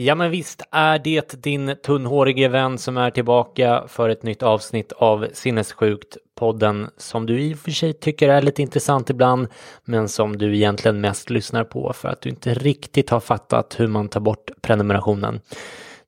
Ja 0.00 0.14
men 0.14 0.30
visst 0.30 0.62
är 0.70 0.98
det 0.98 1.42
din 1.42 1.76
tunnhårige 1.84 2.48
vän 2.48 2.78
som 2.78 2.96
är 2.96 3.10
tillbaka 3.10 3.84
för 3.88 4.08
ett 4.08 4.22
nytt 4.22 4.42
avsnitt 4.42 4.92
av 4.92 5.26
Sinnessjukt 5.32 6.16
podden 6.34 6.90
som 6.96 7.26
du 7.26 7.40
i 7.40 7.54
och 7.54 7.58
för 7.58 7.70
sig 7.70 7.92
tycker 7.92 8.28
är 8.28 8.42
lite 8.42 8.62
intressant 8.62 9.10
ibland 9.10 9.48
men 9.84 10.08
som 10.08 10.38
du 10.38 10.56
egentligen 10.56 11.00
mest 11.00 11.30
lyssnar 11.30 11.64
på 11.64 11.92
för 11.92 12.08
att 12.08 12.20
du 12.20 12.28
inte 12.28 12.54
riktigt 12.54 13.10
har 13.10 13.20
fattat 13.20 13.80
hur 13.80 13.86
man 13.86 14.08
tar 14.08 14.20
bort 14.20 14.50
prenumerationen. 14.60 15.40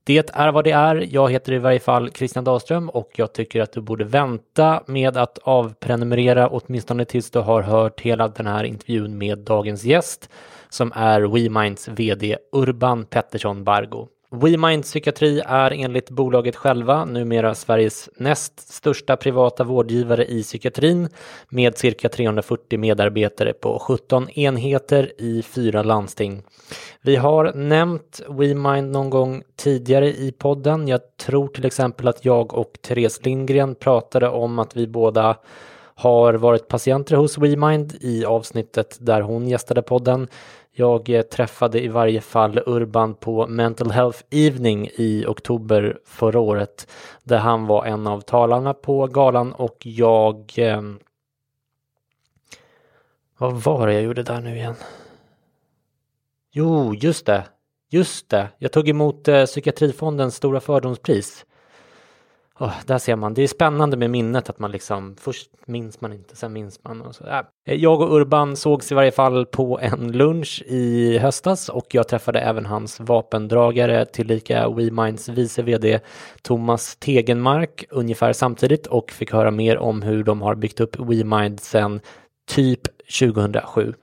Det 0.05 0.31
är 0.35 0.53
vad 0.53 0.65
det 0.65 0.71
är. 0.71 1.07
Jag 1.11 1.31
heter 1.31 1.53
i 1.53 1.59
varje 1.59 1.81
fall 1.81 2.11
Christian 2.11 2.45
Dahlström 2.45 2.89
och 2.91 3.11
jag 3.17 3.33
tycker 3.33 3.61
att 3.61 3.73
du 3.73 3.81
borde 3.81 4.05
vänta 4.05 4.83
med 4.87 5.17
att 5.17 5.39
avprenumerera 5.39 6.49
åtminstone 6.49 7.05
tills 7.05 7.31
du 7.31 7.39
har 7.39 7.63
hört 7.63 8.01
hela 8.01 8.29
den 8.29 8.47
här 8.47 8.65
intervjun 8.65 9.19
med 9.19 9.39
dagens 9.39 9.85
gäst 9.85 10.31
som 10.71 10.93
är 10.95 11.21
WeMinds 11.21 11.89
VD 11.89 12.37
Urban 12.53 13.05
Pettersson 13.05 13.65
Bargo. 13.65 14.09
WeMind 14.33 14.85
Psykiatri 14.85 15.43
är 15.47 15.71
enligt 15.71 16.11
bolaget 16.11 16.57
själva 16.57 17.05
numera 17.05 17.55
Sveriges 17.55 18.09
näst 18.17 18.73
största 18.73 19.17
privata 19.17 19.65
vårdgivare 19.65 20.25
i 20.25 20.43
psykiatrin 20.43 21.09
med 21.49 21.79
cirka 21.79 22.09
340 22.09 22.79
medarbetare 22.79 23.53
på 23.53 23.79
17 23.79 24.31
enheter 24.31 25.13
i 25.19 25.43
fyra 25.43 25.83
landsting. 25.83 26.43
Vi 27.03 27.17
har 27.17 27.53
nämnt 27.53 28.21
WeMind 28.29 28.91
någon 28.91 29.11
gång 29.11 29.43
tidigare 29.57 30.09
i 30.09 30.33
podden. 30.39 30.89
Jag 30.89 31.01
tror 31.17 31.49
till 31.49 31.67
exempel 31.67 32.09
att 32.09 32.25
jag 32.25 32.55
och 32.55 32.79
Therese 32.83 33.25
Lindgren 33.25 33.75
pratade 33.75 34.29
om 34.29 34.59
att 34.59 34.77
vi 34.77 34.87
båda 34.87 35.37
har 35.95 36.35
varit 36.35 36.69
patienter 36.69 37.17
hos 37.17 37.39
WeMind 37.39 37.95
i 38.01 38.25
avsnittet 38.25 38.97
där 39.01 39.21
hon 39.21 39.49
gästade 39.49 39.83
podden. 39.83 40.29
Jag 40.73 41.11
eh, 41.11 41.23
träffade 41.23 41.85
i 41.85 41.89
varje 41.89 42.21
fall 42.21 42.61
Urban 42.67 43.15
på 43.15 43.47
Mental 43.47 43.91
Health 43.91 44.23
Evening 44.31 44.89
i 44.95 45.25
oktober 45.29 45.99
förra 46.05 46.41
året 46.41 46.91
där 47.25 47.39
han 47.39 47.67
var 47.67 47.85
en 47.85 48.07
av 48.07 48.21
talarna 48.21 48.75
på 48.75 49.07
galan 49.07 49.53
och 49.53 49.77
jag... 49.81 50.53
Eh, 50.57 50.83
vad 53.39 53.55
var 53.55 53.87
det 53.87 53.95
jag 53.95 54.03
gjorde 54.03 54.23
där 54.23 54.41
nu 54.41 54.57
igen? 54.57 54.75
Jo, 56.53 56.95
just 56.95 57.27
det. 57.27 57.45
Just 57.91 58.29
det. 58.29 58.49
Jag 58.59 58.73
tog 58.73 58.89
emot 58.89 59.29
eh, 59.29 59.45
Psykiatrifondens 59.45 60.37
stora 60.37 60.61
fördomspris. 60.61 61.47
Oh, 62.61 62.75
där 62.87 62.99
ser 62.99 63.17
man, 63.17 63.35
det 63.35 63.43
är 63.43 63.47
spännande 63.47 63.97
med 63.97 64.11
minnet 64.11 64.51
att 64.51 64.59
man 64.59 64.71
liksom 64.71 65.17
först 65.21 65.51
minns 65.67 66.01
man 66.01 66.13
inte, 66.13 66.37
sen 66.37 66.53
minns 66.53 66.85
man. 66.85 67.03
Och 67.03 67.15
så. 67.15 67.25
Äh. 67.25 67.75
Jag 67.75 68.01
och 68.01 68.17
Urban 68.17 68.57
sågs 68.57 68.93
i 68.93 68.95
varje 68.95 69.11
fall 69.11 69.47
på 69.47 69.79
en 69.83 70.13
lunch 70.13 70.63
i 70.67 71.19
höstas 71.19 71.69
och 71.69 71.87
jag 71.91 72.09
träffade 72.09 72.41
även 72.41 72.67
hans 72.67 73.01
vapendragare 73.01 74.05
tillika 74.05 74.69
WeMinds 74.69 75.29
vice 75.29 75.63
vd 75.63 76.01
Thomas 76.43 76.97
Tegenmark 76.97 77.85
ungefär 77.91 78.33
samtidigt 78.33 78.87
och 78.87 79.11
fick 79.11 79.33
höra 79.33 79.51
mer 79.51 79.79
om 79.79 80.03
hur 80.03 80.25
de 80.25 80.43
har 80.43 80.55
byggt 80.55 80.81
upp 80.81 80.97
WeMind 80.99 81.61
sedan 81.61 82.01
typ 82.51 82.81
2007. 83.21 83.95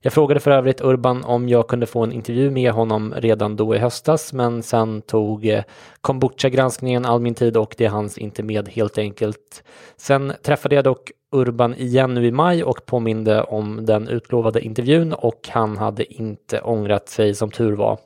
Jag 0.00 0.12
frågade 0.12 0.40
för 0.40 0.50
övrigt 0.50 0.80
Urban 0.80 1.24
om 1.24 1.48
jag 1.48 1.68
kunde 1.68 1.86
få 1.86 2.02
en 2.02 2.12
intervju 2.12 2.50
med 2.50 2.72
honom 2.72 3.14
redan 3.16 3.56
då 3.56 3.74
i 3.74 3.78
höstas 3.78 4.32
men 4.32 4.62
sen 4.62 5.02
tog 5.02 5.46
eh, 5.46 5.64
kombucha-granskningen 6.00 7.04
all 7.04 7.20
min 7.20 7.34
tid 7.34 7.56
och 7.56 7.74
det 7.78 7.86
hanns 7.86 8.18
inte 8.18 8.42
med 8.42 8.68
helt 8.68 8.98
enkelt. 8.98 9.64
Sen 9.96 10.32
träffade 10.42 10.74
jag 10.74 10.84
dock 10.84 11.10
Urban 11.32 11.74
igen 11.74 12.14
nu 12.14 12.26
i 12.26 12.32
maj 12.32 12.64
och 12.64 12.86
påminde 12.86 13.42
om 13.42 13.86
den 13.86 14.08
utlovade 14.08 14.60
intervjun 14.60 15.12
och 15.12 15.48
han 15.48 15.76
hade 15.76 16.14
inte 16.14 16.60
ångrat 16.60 17.08
sig 17.08 17.34
som 17.34 17.50
tur 17.50 17.72
var. 17.72 17.98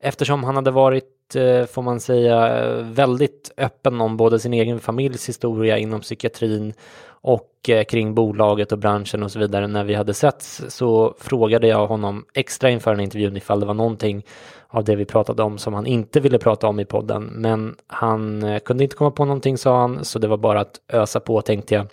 Eftersom 0.00 0.44
han 0.44 0.56
hade 0.56 0.70
varit, 0.70 1.04
Eh, 1.36 1.66
får 1.66 1.82
man 1.82 2.00
säga, 2.00 2.66
väldigt 2.82 3.52
öppen 3.56 4.00
om 4.00 4.16
både 4.16 4.38
sin 4.38 4.54
egen 4.54 4.80
familjs 4.80 5.28
historia 5.28 5.78
inom 5.78 6.00
psykiatrin 6.00 6.74
och 7.22 7.68
eh, 7.68 7.84
kring 7.84 8.14
bolaget 8.14 8.72
och 8.72 8.78
branschen 8.78 9.22
och 9.22 9.30
så 9.32 9.38
vidare 9.38 9.66
när 9.66 9.84
vi 9.84 9.94
hade 9.94 10.14
setts 10.14 10.62
så 10.68 11.14
frågade 11.18 11.66
jag 11.66 11.86
honom 11.86 12.24
extra 12.34 12.70
inför 12.70 12.90
den 12.90 13.00
intervjun 13.00 13.36
ifall 13.36 13.60
det 13.60 13.66
var 13.66 13.74
någonting 13.74 14.26
av 14.68 14.84
det 14.84 14.96
vi 14.96 15.04
pratade 15.04 15.42
om 15.42 15.58
som 15.58 15.74
han 15.74 15.86
inte 15.86 16.20
ville 16.20 16.38
prata 16.38 16.68
om 16.68 16.80
i 16.80 16.84
podden. 16.84 17.24
Men 17.24 17.76
han 17.86 18.42
eh, 18.42 18.58
kunde 18.58 18.84
inte 18.84 18.96
komma 18.96 19.10
på 19.10 19.24
någonting 19.24 19.58
sa 19.58 19.80
han, 19.80 20.04
så 20.04 20.18
det 20.18 20.28
var 20.28 20.36
bara 20.36 20.60
att 20.60 20.80
ösa 20.88 21.20
på 21.20 21.42
tänkte 21.42 21.74
jag. 21.74 21.86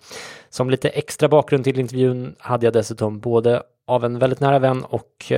Som 0.49 0.69
lite 0.69 0.89
extra 0.89 1.27
bakgrund 1.27 1.63
till 1.63 1.79
intervjun 1.79 2.35
hade 2.39 2.65
jag 2.65 2.73
dessutom 2.73 3.19
både 3.19 3.63
av 3.87 4.05
en 4.05 4.19
väldigt 4.19 4.39
nära 4.39 4.59
vän 4.59 4.83
och 4.83 5.31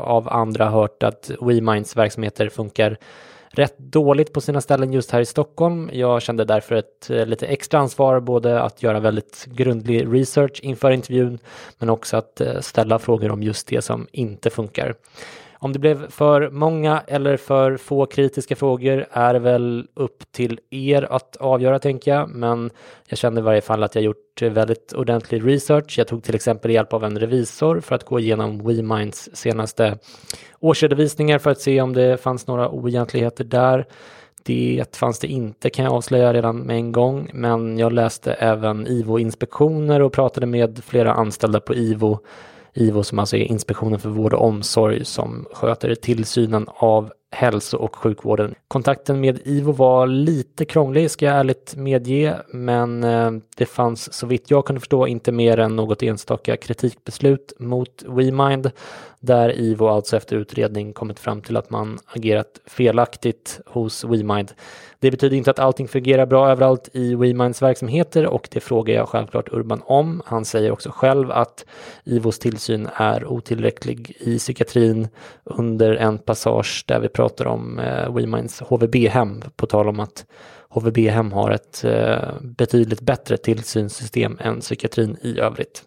av 0.00 0.28
andra 0.28 0.68
hört 0.68 1.02
att 1.02 1.30
WeMinds 1.40 1.96
verksamheter 1.96 2.48
funkar 2.48 2.96
rätt 3.58 3.78
dåligt 3.78 4.32
på 4.32 4.40
sina 4.40 4.60
ställen 4.60 4.92
just 4.92 5.10
här 5.10 5.20
i 5.20 5.26
Stockholm. 5.26 5.90
Jag 5.92 6.22
kände 6.22 6.44
därför 6.44 6.74
ett 6.74 7.10
eh, 7.10 7.26
lite 7.26 7.46
extra 7.46 7.80
ansvar 7.80 8.20
både 8.20 8.62
att 8.62 8.82
göra 8.82 9.00
väldigt 9.00 9.46
grundlig 9.46 10.14
research 10.14 10.60
inför 10.62 10.90
intervjun 10.90 11.38
men 11.78 11.90
också 11.90 12.16
att 12.16 12.40
eh, 12.40 12.60
ställa 12.60 12.98
frågor 12.98 13.30
om 13.30 13.42
just 13.42 13.68
det 13.68 13.82
som 13.82 14.06
inte 14.12 14.50
funkar. 14.50 14.94
Om 15.58 15.72
det 15.72 15.78
blev 15.78 16.10
för 16.10 16.50
många 16.50 17.02
eller 17.06 17.36
för 17.36 17.76
få 17.76 18.06
kritiska 18.06 18.56
frågor 18.56 19.06
är 19.10 19.34
väl 19.34 19.88
upp 19.94 20.32
till 20.32 20.60
er 20.70 21.12
att 21.12 21.36
avgöra 21.36 21.78
tänker 21.78 22.14
jag. 22.14 22.28
Men 22.30 22.70
jag 23.08 23.18
kände 23.18 23.40
i 23.40 23.44
varje 23.44 23.60
fall 23.60 23.82
att 23.82 23.94
jag 23.94 24.04
gjort 24.04 24.42
väldigt 24.42 24.92
ordentlig 24.92 25.46
research. 25.46 25.98
Jag 25.98 26.08
tog 26.08 26.22
till 26.22 26.34
exempel 26.34 26.70
hjälp 26.70 26.92
av 26.92 27.04
en 27.04 27.18
revisor 27.18 27.80
för 27.80 27.94
att 27.94 28.04
gå 28.04 28.20
igenom 28.20 28.66
WeMinds 28.66 29.30
senaste 29.32 29.98
årsredovisningar 30.60 31.38
för 31.38 31.50
att 31.50 31.60
se 31.60 31.80
om 31.80 31.92
det 31.92 32.20
fanns 32.20 32.46
några 32.46 32.68
oegentligheter 32.68 33.44
där. 33.44 33.86
Det 34.42 34.96
fanns 34.96 35.18
det 35.18 35.26
inte 35.26 35.70
kan 35.70 35.84
jag 35.84 35.94
avslöja 35.94 36.32
redan 36.32 36.58
med 36.58 36.76
en 36.76 36.92
gång, 36.92 37.30
men 37.34 37.78
jag 37.78 37.92
läste 37.92 38.32
även 38.32 38.86
IVO-inspektioner 38.86 40.02
och 40.02 40.12
pratade 40.12 40.46
med 40.46 40.84
flera 40.84 41.12
anställda 41.12 41.60
på 41.60 41.74
IVO 41.74 42.18
IVO 42.76 43.02
som 43.02 43.18
alltså 43.18 43.36
är 43.36 43.40
Inspektionen 43.40 44.00
för 44.00 44.08
vård 44.08 44.34
och 44.34 44.44
omsorg 44.44 45.04
som 45.04 45.46
sköter 45.52 45.94
tillsynen 45.94 46.66
av 46.68 47.12
hälso 47.30 47.76
och 47.76 47.96
sjukvården. 47.96 48.54
Kontakten 48.68 49.20
med 49.20 49.40
IVO 49.44 49.72
var 49.72 50.06
lite 50.06 50.64
krånglig 50.64 51.10
ska 51.10 51.26
jag 51.26 51.36
ärligt 51.36 51.76
medge, 51.76 52.34
men 52.48 53.04
eh, 53.04 53.30
det 53.56 53.66
fanns 53.66 54.12
så 54.12 54.26
vitt 54.26 54.50
jag 54.50 54.64
kunde 54.64 54.80
förstå 54.80 55.06
inte 55.06 55.32
mer 55.32 55.58
än 55.58 55.76
något 55.76 56.02
enstaka 56.02 56.56
kritikbeslut 56.56 57.52
mot 57.58 58.04
WeMind 58.06 58.70
där 59.20 59.58
IVO 59.58 59.88
alltså 59.88 60.16
efter 60.16 60.36
utredning 60.36 60.92
kommit 60.92 61.18
fram 61.18 61.42
till 61.42 61.56
att 61.56 61.70
man 61.70 61.98
agerat 62.06 62.60
felaktigt 62.66 63.60
hos 63.66 64.04
WeMind. 64.04 64.52
Det 65.00 65.10
betyder 65.10 65.36
inte 65.36 65.50
att 65.50 65.58
allting 65.58 65.88
fungerar 65.88 66.26
bra 66.26 66.50
överallt 66.50 66.88
i 66.92 67.14
WeMinds 67.14 67.62
verksamheter 67.62 68.26
och 68.26 68.48
det 68.50 68.60
frågar 68.60 68.94
jag 68.94 69.08
självklart 69.08 69.52
Urban 69.52 69.82
om. 69.84 70.22
Han 70.26 70.44
säger 70.44 70.70
också 70.70 70.90
själv 70.90 71.30
att 71.30 71.64
IVOs 72.04 72.38
tillsyn 72.38 72.88
är 72.94 73.26
otillräcklig 73.26 74.16
i 74.20 74.38
psykiatrin 74.38 75.08
under 75.44 75.94
en 75.94 76.18
passage 76.18 76.84
där 76.86 77.00
vi 77.00 77.08
pratar 77.08 77.46
om 77.46 77.78
eh, 77.78 78.14
WeMinds 78.14 78.60
HVB-hem 78.60 79.42
på 79.56 79.66
tal 79.66 79.88
om 79.88 80.00
att 80.00 80.26
HVB-hem 80.68 81.32
har 81.32 81.50
ett 81.50 81.84
eh, 81.84 82.18
betydligt 82.40 83.00
bättre 83.00 83.36
tillsynssystem 83.36 84.38
än 84.40 84.60
psykiatrin 84.60 85.16
i 85.22 85.40
övrigt. 85.40 85.84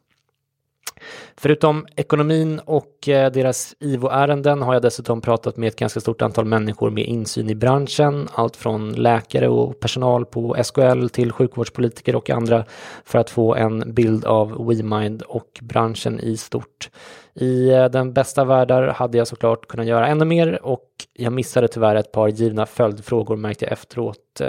Förutom 1.38 1.88
ekonomin 1.96 2.60
och 2.66 3.10
eh, 3.10 3.31
deras 3.31 3.75
IVO-ärenden 3.80 4.62
har 4.62 4.74
jag 4.74 4.81
dessutom 4.81 5.22
pratat 5.22 5.57
med 5.57 5.68
ett 5.68 5.75
ganska 5.75 6.00
stort 6.00 6.22
antal 6.22 6.46
människor 6.46 6.90
med 6.90 7.06
insyn 7.06 7.50
i 7.50 7.56
branschen, 7.56 8.28
allt 8.34 8.56
från 8.56 8.94
läkare 8.94 9.48
och 9.48 9.80
personal 9.80 10.25
på 10.25 10.56
SKL 10.63 11.07
till 11.07 11.31
sjukvårdspolitiker 11.31 12.16
och 12.16 12.30
andra 12.30 12.66
för 13.04 13.19
att 13.19 13.30
få 13.30 13.56
en 13.56 13.94
bild 13.94 14.25
av 14.25 14.68
WeMind 14.68 15.22
och 15.22 15.60
branschen 15.62 16.19
i 16.19 16.38
stort. 16.38 16.90
I 17.34 17.69
eh, 17.69 17.86
den 17.86 18.13
bästa 18.13 18.46
världar 18.46 18.88
hade 18.88 19.18
jag 19.18 19.28
såklart 19.28 19.68
kunnat 19.68 19.86
göra 19.86 20.07
ännu 20.07 20.25
mer 20.25 20.66
och 20.66 20.86
jag 21.13 21.34
missade 21.34 21.68
tyvärr 21.68 21.96
ett 21.96 22.12
par 22.12 22.28
givna 22.28 22.66
följdfrågor 22.66 23.36
märkte 23.36 23.66
jag 23.66 23.72
efteråt, 23.72 24.42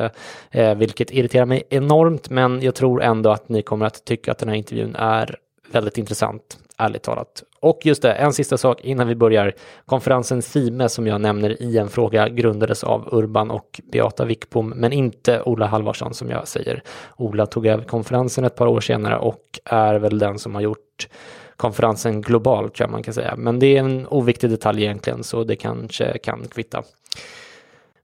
eh, 0.50 0.74
vilket 0.74 1.10
irriterar 1.10 1.46
mig 1.46 1.62
enormt, 1.70 2.30
men 2.30 2.62
jag 2.62 2.74
tror 2.74 3.02
ändå 3.02 3.30
att 3.30 3.48
ni 3.48 3.62
kommer 3.62 3.86
att 3.86 4.04
tycka 4.04 4.32
att 4.32 4.38
den 4.38 4.48
här 4.48 4.56
intervjun 4.56 4.96
är 4.98 5.36
väldigt 5.72 5.98
intressant, 5.98 6.58
ärligt 6.76 7.02
talat. 7.02 7.42
Och 7.60 7.80
just 7.86 8.02
det, 8.02 8.12
en 8.12 8.32
sista 8.32 8.58
sak 8.58 8.80
innan 8.80 9.08
vi 9.08 9.14
börjar. 9.14 9.54
Konferensen 9.86 10.42
Sime 10.42 10.88
som 10.88 11.06
jag 11.06 11.20
nämner 11.20 11.62
i 11.62 11.78
en 11.78 11.88
fråga 11.88 12.28
grundades 12.28 12.84
av 12.84 13.08
Urban 13.12 13.50
och 13.50 13.80
Beata 13.92 14.24
Wickbom, 14.24 14.68
men 14.68 14.92
inte 14.92 15.42
Ola 15.42 15.66
Halvarsson 15.66 16.14
som 16.14 16.30
jag 16.30 16.48
säger. 16.48 16.82
Ola 17.16 17.46
tog 17.46 17.66
över 17.66 17.84
konferensen 17.84 18.44
ett 18.44 18.56
par 18.56 18.66
år 18.66 18.80
senare 18.80 19.18
och 19.18 19.60
är 19.64 19.94
väl 19.94 20.18
den 20.18 20.38
som 20.38 20.54
har 20.54 20.62
gjort 20.62 21.08
konferensen 21.56 22.22
global 22.22 22.70
tror 22.70 22.84
jag 22.84 22.90
man 22.90 23.02
kan 23.02 23.14
säga. 23.14 23.36
Men 23.36 23.58
det 23.58 23.76
är 23.76 23.80
en 23.80 24.06
oviktig 24.06 24.50
detalj 24.50 24.82
egentligen 24.82 25.24
så 25.24 25.44
det 25.44 25.56
kanske 25.56 26.18
kan 26.18 26.48
kvitta. 26.48 26.82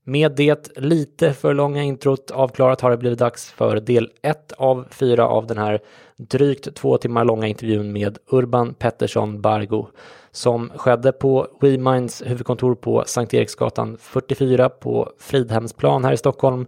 Med 0.04 0.32
det 0.32 0.70
lite 0.76 1.32
för 1.32 1.54
långa 1.54 1.82
introt 1.82 2.30
avklarat 2.30 2.80
har 2.80 2.90
det 2.90 2.96
blivit 2.96 3.18
dags 3.18 3.50
för 3.50 3.80
del 3.80 4.10
1 4.22 4.52
av 4.52 4.86
4 4.90 5.26
av 5.26 5.46
den 5.46 5.58
här 5.58 5.80
drygt 6.18 6.74
två 6.74 6.98
timmar 6.98 7.24
långa 7.24 7.46
intervjun 7.46 7.92
med 7.92 8.18
Urban 8.30 8.74
Pettersson 8.74 9.40
Bargo 9.40 9.88
som 10.30 10.70
skedde 10.76 11.12
på 11.12 11.46
WeMinds 11.60 12.22
huvudkontor 12.26 12.74
på 12.74 13.04
Sankt 13.06 13.34
Eriksgatan 13.34 13.96
44 14.00 14.68
på 14.68 15.10
Fridhemsplan 15.18 16.04
här 16.04 16.12
i 16.12 16.16
Stockholm 16.16 16.66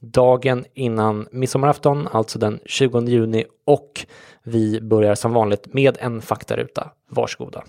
dagen 0.00 0.64
innan 0.74 1.28
midsommarafton, 1.32 2.08
alltså 2.12 2.38
den 2.38 2.60
20 2.64 3.00
juni 3.00 3.44
och 3.66 4.06
vi 4.42 4.80
börjar 4.80 5.14
som 5.14 5.32
vanligt 5.32 5.74
med 5.74 5.96
en 6.00 6.22
faktaruta. 6.22 6.90
Varsågoda. 7.10 7.64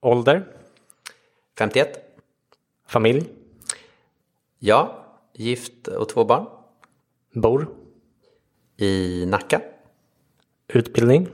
Ålder? 0.00 0.44
51. 1.58 1.98
Familj? 2.86 3.28
Ja, 4.58 5.04
gift 5.34 5.88
och 5.88 6.08
två 6.08 6.24
barn. 6.24 6.46
Bor? 7.34 7.68
I 8.76 9.24
Nacka. 9.26 9.60
Utbildning? 10.68 11.28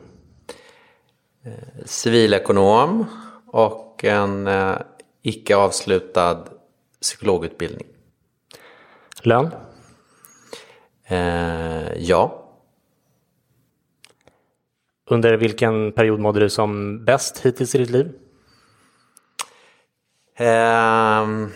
Civilekonom 1.84 3.04
och 3.46 4.04
en 4.04 4.46
eh, 4.46 4.76
icke 5.22 5.56
avslutad 5.56 6.44
psykologutbildning. 7.00 7.86
Lön? 9.22 9.50
Eh, 11.04 11.92
ja, 11.96 12.46
Under 15.10 15.36
vilken 15.36 15.92
period 15.92 16.20
mådde 16.20 16.40
du 16.40 16.50
som 16.50 17.04
bäst 17.04 17.38
hittills 17.38 17.74
i 17.74 17.78
ditt 17.78 17.90
liv? 17.90 18.12
Ehm, 20.36 21.50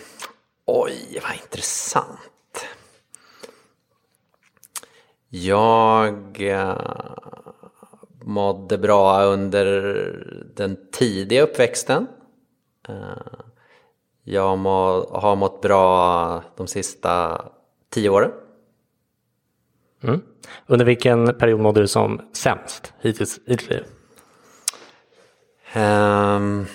oj, 0.65 1.19
vad 1.23 1.33
intressant. 1.33 2.65
Jag 5.29 6.41
eh, 6.41 7.15
mådde 8.21 8.77
bra 8.77 9.23
under 9.23 9.65
den 10.55 10.77
tidiga 10.91 11.41
uppväxten. 11.41 12.07
Eh, 12.87 12.95
jag 14.23 14.57
må, 14.57 15.09
har 15.11 15.35
mått 15.35 15.61
bra 15.61 16.43
de 16.57 16.67
sista 16.67 17.45
tio 17.89 18.09
åren. 18.09 18.31
Mm. 20.03 20.21
Under 20.65 20.85
vilken 20.85 21.37
period 21.37 21.59
mådde 21.59 21.81
du 21.81 21.87
som 21.87 22.21
sämst 22.33 22.93
hittills 23.01 23.37
i 23.37 23.41
ditt 23.51 23.69
liv? 23.69 23.83
Ehm, 25.73 26.65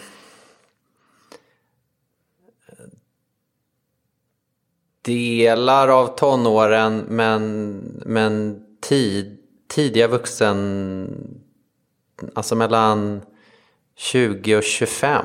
delar 5.07 5.89
av 5.89 6.17
tonåren 6.17 7.05
men, 7.09 7.77
men 8.07 8.63
tid, 8.81 9.39
tidiga 9.69 10.09
vuxen, 10.09 11.41
alltså 12.35 12.55
mellan 12.55 13.21
20 13.95 14.57
och 14.57 14.63
25. 14.63 15.25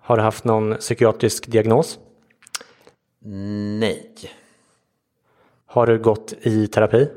Har 0.00 0.16
du 0.16 0.22
haft 0.22 0.44
någon 0.44 0.74
psykiatrisk 0.74 1.46
diagnos? 1.46 1.98
Nej. 3.80 4.14
Har 5.66 5.86
du 5.86 5.98
gått 5.98 6.32
i 6.40 6.66
terapi? 6.66 7.08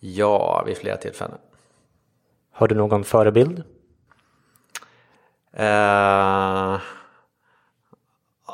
Ja, 0.00 0.62
vid 0.66 0.76
flera 0.76 0.96
tillfällen. 0.96 1.38
Har 2.52 2.68
du 2.68 2.74
någon 2.74 3.04
förebild? 3.04 3.62
Eh, 5.52 6.78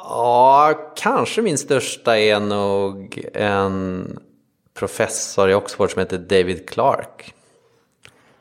ja, 0.08 0.92
kanske 0.96 1.42
min 1.42 1.58
största 1.58 2.18
är 2.18 2.40
nog 2.40 3.24
en 3.34 4.18
professor 4.74 5.50
i 5.50 5.54
Oxford 5.54 5.90
som 5.90 6.00
heter 6.00 6.18
David 6.18 6.68
Clark. 6.68 7.34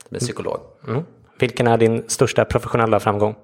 Som 0.08 0.16
är 0.16 0.20
psykolog. 0.20 0.60
Mm. 0.88 1.04
Vilken 1.40 1.68
är 1.68 1.78
din 1.78 2.04
största 2.10 2.46
professionella 2.46 3.00
framgång? 3.00 3.36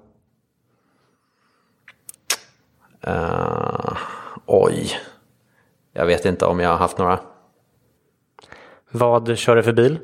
Eh, 3.00 3.96
oj, 4.46 4.98
jag 5.92 6.06
vet 6.06 6.24
inte 6.24 6.46
om 6.46 6.60
jag 6.60 6.70
har 6.70 6.76
haft 6.76 6.98
några. 6.98 7.20
Vad 8.90 9.38
kör 9.38 9.56
du 9.56 9.62
för 9.62 9.72
bil? 9.72 9.98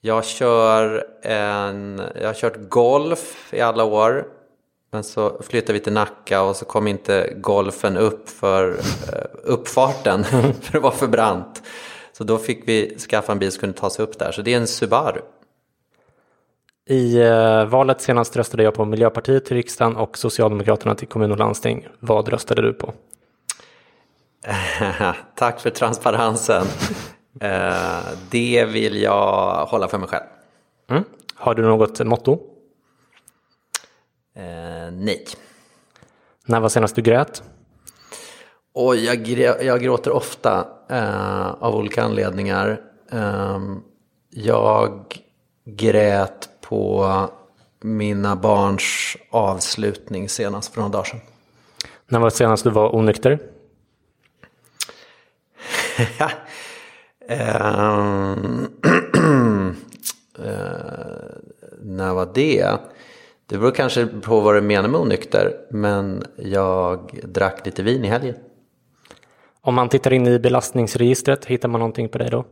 Jag 0.00 0.24
kör 0.24 1.06
en, 1.22 2.02
jag 2.20 2.26
har 2.26 2.34
kört 2.34 2.56
golf 2.68 3.52
i 3.52 3.60
alla 3.60 3.84
år. 3.84 4.35
Men 4.96 5.04
så 5.04 5.42
flyttade 5.42 5.72
vi 5.72 5.80
till 5.80 5.92
Nacka 5.92 6.42
och 6.42 6.56
så 6.56 6.64
kom 6.64 6.86
inte 6.86 7.32
golfen 7.36 7.96
upp 7.96 8.28
för 8.28 8.70
eh, 8.70 9.24
uppfarten. 9.42 10.24
för 10.62 10.72
det 10.72 10.78
var 10.78 10.90
för 10.90 11.06
brant. 11.06 11.62
Så 12.12 12.24
då 12.24 12.38
fick 12.38 12.68
vi 12.68 12.98
skaffa 12.98 13.32
en 13.32 13.38
bil 13.38 13.52
som 13.52 13.60
kunde 13.60 13.78
ta 13.78 13.90
sig 13.90 14.02
upp 14.02 14.18
där. 14.18 14.32
Så 14.32 14.42
det 14.42 14.52
är 14.52 14.56
en 14.56 14.66
Subaru. 14.66 15.20
I 16.88 17.18
eh, 17.18 17.64
valet 17.64 18.00
senast 18.00 18.36
röstade 18.36 18.62
jag 18.62 18.74
på 18.74 18.84
Miljöpartiet 18.84 19.44
till 19.44 19.56
riksdagen 19.56 19.96
och 19.96 20.18
Socialdemokraterna 20.18 20.94
till 20.94 21.08
kommun 21.08 21.32
och 21.32 21.38
landsting. 21.38 21.88
Vad 22.00 22.28
röstade 22.28 22.62
du 22.62 22.72
på? 22.72 22.92
Tack 25.34 25.60
för 25.60 25.70
transparensen. 25.70 26.66
Eh, 27.40 27.98
det 28.30 28.64
vill 28.64 29.02
jag 29.02 29.66
hålla 29.66 29.88
för 29.88 29.98
mig 29.98 30.08
själv. 30.08 30.24
Mm. 30.90 31.04
Har 31.34 31.54
du 31.54 31.62
något 31.62 32.00
motto? 32.00 32.55
Eh, 34.36 34.90
nej. 34.92 35.24
När 36.46 36.60
var 36.60 36.68
senast 36.68 36.94
du 36.96 37.02
grät? 37.02 37.42
Oj, 38.74 39.04
jag, 39.04 39.64
jag 39.64 39.82
gråter 39.82 40.10
ofta 40.10 40.68
eh, 40.90 41.50
av 41.50 41.76
olika 41.76 42.02
anledningar. 42.02 42.80
Eh, 43.12 43.60
jag 44.30 45.18
grät 45.64 46.48
på 46.60 47.10
mina 47.80 48.36
barns 48.36 49.16
avslutning 49.30 50.28
senast 50.28 50.72
för 50.74 50.80
några 50.80 50.92
dagar 50.92 51.04
sedan. 51.04 51.20
När 52.08 52.18
var 52.18 52.30
senast 52.30 52.64
du 52.64 52.70
var 52.70 52.94
onykter? 52.94 53.38
Ehm, 57.28 58.66
eh, 60.38 60.54
när 61.82 62.14
var 62.14 62.28
det? 62.34 62.78
Det 63.48 63.58
beror 63.58 63.70
kanske 63.70 64.06
på 64.06 64.40
vad 64.40 64.54
du 64.54 64.60
menar 64.60 64.88
med 64.88 65.00
onykter. 65.00 65.56
Men 65.70 66.24
jag 66.36 67.20
drack 67.24 67.66
lite 67.66 67.82
vin 67.82 68.04
i 68.04 68.08
helgen. 68.08 68.34
Om 69.60 69.74
man 69.74 69.88
tittar 69.88 70.12
in 70.12 70.26
i 70.26 70.38
belastningsregistret, 70.38 71.44
hittar 71.44 71.68
man 71.68 71.78
någonting 71.78 72.08
på 72.08 72.18
dig 72.18 72.30
då? 72.30 72.44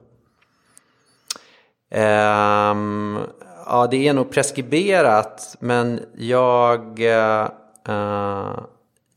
Ehm, 1.91 3.19
ja, 3.67 3.87
det 3.91 4.09
är 4.09 4.15
nog 4.15 4.31
preskriberat. 4.31 5.57
Men 5.61 6.01
jag, 6.17 7.01
eh, 7.01 7.49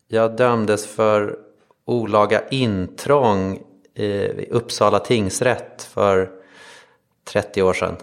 jag 0.07 0.35
dömdes 0.35 0.87
för 0.87 1.37
olaga 1.85 2.41
intrång 2.47 3.59
i 3.93 4.47
Uppsala 4.51 4.99
tingsrätt 4.99 5.83
för 5.83 6.29
30 7.23 7.61
år 7.61 7.73
sedan. 7.73 7.95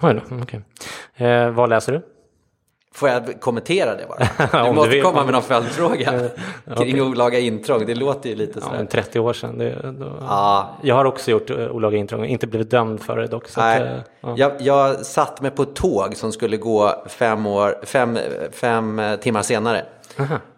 Oj 0.00 0.14
då, 0.14 0.36
okej. 0.42 0.60
Eh, 1.14 1.50
vad 1.50 1.68
läser 1.68 1.92
du? 1.92 2.02
Får 2.94 3.08
jag 3.08 3.40
kommentera 3.40 3.96
det 3.96 4.06
bara? 4.08 4.48
Du 4.64 4.68
du 4.68 4.74
måste 4.74 4.90
vill. 4.90 5.02
komma 5.02 5.24
med 5.24 5.32
någon 5.32 5.42
följdfråga 5.42 6.28
kring 6.76 7.02
olaga 7.02 7.38
intrång. 7.38 7.86
Det 7.86 7.94
låter 7.94 8.30
ju 8.30 8.36
lite 8.36 8.52
Ja, 8.58 8.60
sådär. 8.64 8.76
men 8.76 8.86
30 8.86 9.20
år 9.20 9.32
sedan. 9.32 9.58
Det, 9.58 9.92
då... 9.98 10.12
Ja. 10.20 10.76
Jag 10.82 10.94
har 10.94 11.04
också 11.04 11.30
gjort 11.30 11.50
uh, 11.50 11.70
olaga 11.70 11.98
intrång, 11.98 12.24
inte 12.24 12.46
blivit 12.46 12.70
dömd 12.70 13.02
för 13.02 13.16
det 13.16 13.26
dock. 13.26 13.48
Så 13.48 13.60
att, 13.60 13.80
Nej, 13.80 13.88
eh, 13.88 14.00
ja. 14.20 14.34
jag, 14.36 14.52
jag 14.60 15.06
satt 15.06 15.40
mig 15.40 15.50
på 15.50 15.62
ett 15.62 15.74
tåg 15.74 16.16
som 16.16 16.32
skulle 16.32 16.56
gå 16.56 17.04
fem, 17.06 17.46
år, 17.46 17.74
fem, 17.82 18.18
fem 18.52 18.98
eh, 18.98 19.16
timmar 19.16 19.42
senare. 19.42 19.84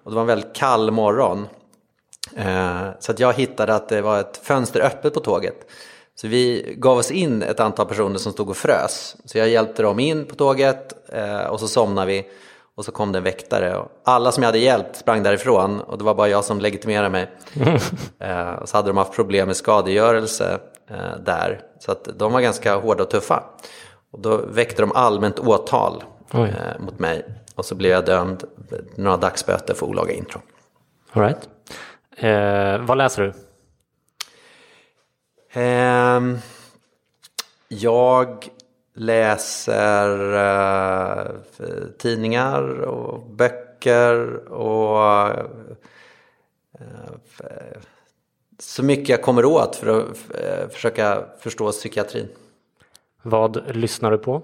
Och 0.05 0.11
det 0.11 0.15
var 0.15 0.21
en 0.21 0.27
väldigt 0.27 0.55
kall 0.55 0.91
morgon. 0.91 1.47
Eh, 2.37 2.83
så 3.01 3.13
att 3.13 3.19
jag 3.21 3.33
hittade 3.33 3.75
att 3.75 3.89
det 3.89 4.03
var 4.03 4.21
ett 4.21 4.41
fönster 4.43 4.81
öppet 4.81 5.15
på 5.15 5.21
tåget. 5.21 5.67
Så 6.23 6.29
vi 6.29 6.75
gav 6.79 6.99
oss 6.99 7.11
in 7.11 7.43
ett 7.43 7.61
antal 7.61 7.87
personer 7.87 8.19
som 8.19 8.33
stod 8.33 8.51
och 8.51 8.57
frös. 8.57 9.17
Så 9.25 9.39
jag 9.39 9.49
hjälpte 9.49 9.83
dem 9.83 10.01
in 10.01 10.27
på 10.27 10.35
tåget 10.35 10.95
eh, 11.09 11.45
och 11.45 11.61
så 11.61 11.69
somnade 11.69 12.07
vi. 12.07 12.27
Och 12.75 12.85
så 12.85 12.93
kom 12.93 13.13
det 13.13 13.19
en 13.19 13.25
väktare. 13.25 13.77
Och 13.77 13.89
alla 14.05 14.33
som 14.33 14.43
jag 14.43 14.49
hade 14.49 14.59
hjälpt 14.59 14.97
sprang 14.97 15.23
därifrån 15.23 15.81
och 15.81 15.99
det 15.99 16.05
var 16.05 16.15
bara 16.15 16.29
jag 16.29 16.45
som 16.45 16.61
legitimerade 16.61 17.09
mig. 17.09 17.31
och 18.61 18.69
så 18.69 18.77
hade 18.77 18.89
de 18.89 18.97
haft 18.97 19.13
problem 19.13 19.47
med 19.47 19.57
skadegörelse 19.57 20.59
eh, 20.91 21.19
där. 21.25 21.61
Så 21.79 21.93
att 21.93 22.09
de 22.19 22.33
var 22.33 22.41
ganska 22.41 22.77
hårda 22.77 23.03
och 23.03 23.11
tuffa. 23.11 23.45
Och 24.13 24.21
då 24.21 24.37
väckte 24.37 24.83
de 24.83 24.93
allmänt 24.93 25.39
åtal 25.39 26.05
Oj. 26.33 26.55
mot 26.79 26.99
mig. 26.99 27.25
Och 27.55 27.65
så 27.65 27.75
blev 27.75 27.93
jag 27.93 28.05
dömd 28.05 28.45
några 28.95 29.17
dagsböter 29.17 29.75
för 29.75 29.87
olaga 29.87 30.13
intrång. 30.13 30.43
All 31.13 31.23
right. 31.23 31.49
eh, 32.17 32.87
vad 32.87 32.99
läser 32.99 33.23
du? 33.23 33.33
Ehm, 35.53 36.39
jag 37.69 38.49
läser 38.95 40.35
eh, 40.35 41.31
tidningar 41.99 42.81
och 42.81 43.27
böcker 43.31 44.35
och 44.53 45.29
eh, 46.79 47.11
f- 47.27 47.41
så 48.59 48.83
mycket 48.85 49.09
jag 49.09 49.23
kommer 49.23 49.45
åt 49.45 49.77
för 49.77 50.01
att 50.01 50.07
eh, 50.35 50.69
försöka 50.69 51.25
förstå 51.39 51.73
psykiatrin. 51.73 52.29
Vad 53.23 53.77
lyssnar 53.77 54.11
du 54.11 54.19
på? 54.19 54.43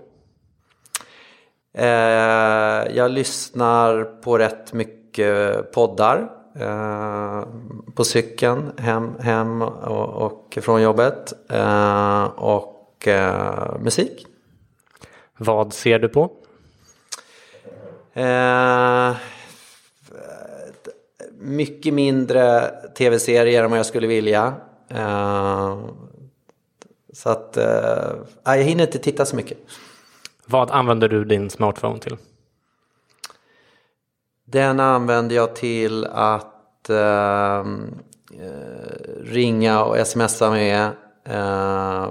Eh, 1.73 1.87
jag 2.97 3.11
lyssnar 3.11 4.05
på 4.05 4.39
rätt 4.39 4.73
mycket 4.73 5.73
poddar. 5.73 6.31
Eh, 6.55 7.45
på 7.95 8.05
cykeln 8.05 8.73
hem, 8.79 9.19
hem 9.21 9.63
och, 9.63 10.09
och 10.09 10.59
från 10.63 10.83
jobbet. 10.83 11.33
Eh, 11.49 12.25
och 12.25 13.09
eh, 13.09 13.79
musik. 13.81 14.27
Vad 15.37 15.73
ser 15.73 15.99
du 15.99 16.09
på? 16.09 16.31
Eh, 18.13 19.17
mycket 21.39 21.95
mindre 21.95 22.71
tv-serier 22.99 23.65
än 23.65 23.71
vad 23.71 23.79
jag 23.79 23.87
skulle 23.87 24.07
vilja. 24.07 24.55
Eh, 24.89 25.79
så 27.13 27.31
att 27.31 27.59
jag 28.45 28.57
hinner 28.57 28.85
inte 28.85 28.99
titta 28.99 29.25
så 29.25 29.37
mycket. 29.37 29.59
Vad 30.47 30.71
använder 30.71 31.09
du 31.09 31.25
din 31.25 31.51
smartphone 31.51 31.99
till? 31.99 32.17
Den 34.51 34.81
använder 34.81 35.37
jag 35.37 35.57
till 35.57 36.05
att 36.05 36.91
ehm, 36.91 37.95
eh, 38.35 39.23
ringa 39.23 39.85
och 39.85 40.07
smsa 40.07 40.51
med. 40.51 40.91
Eh, 41.25 42.09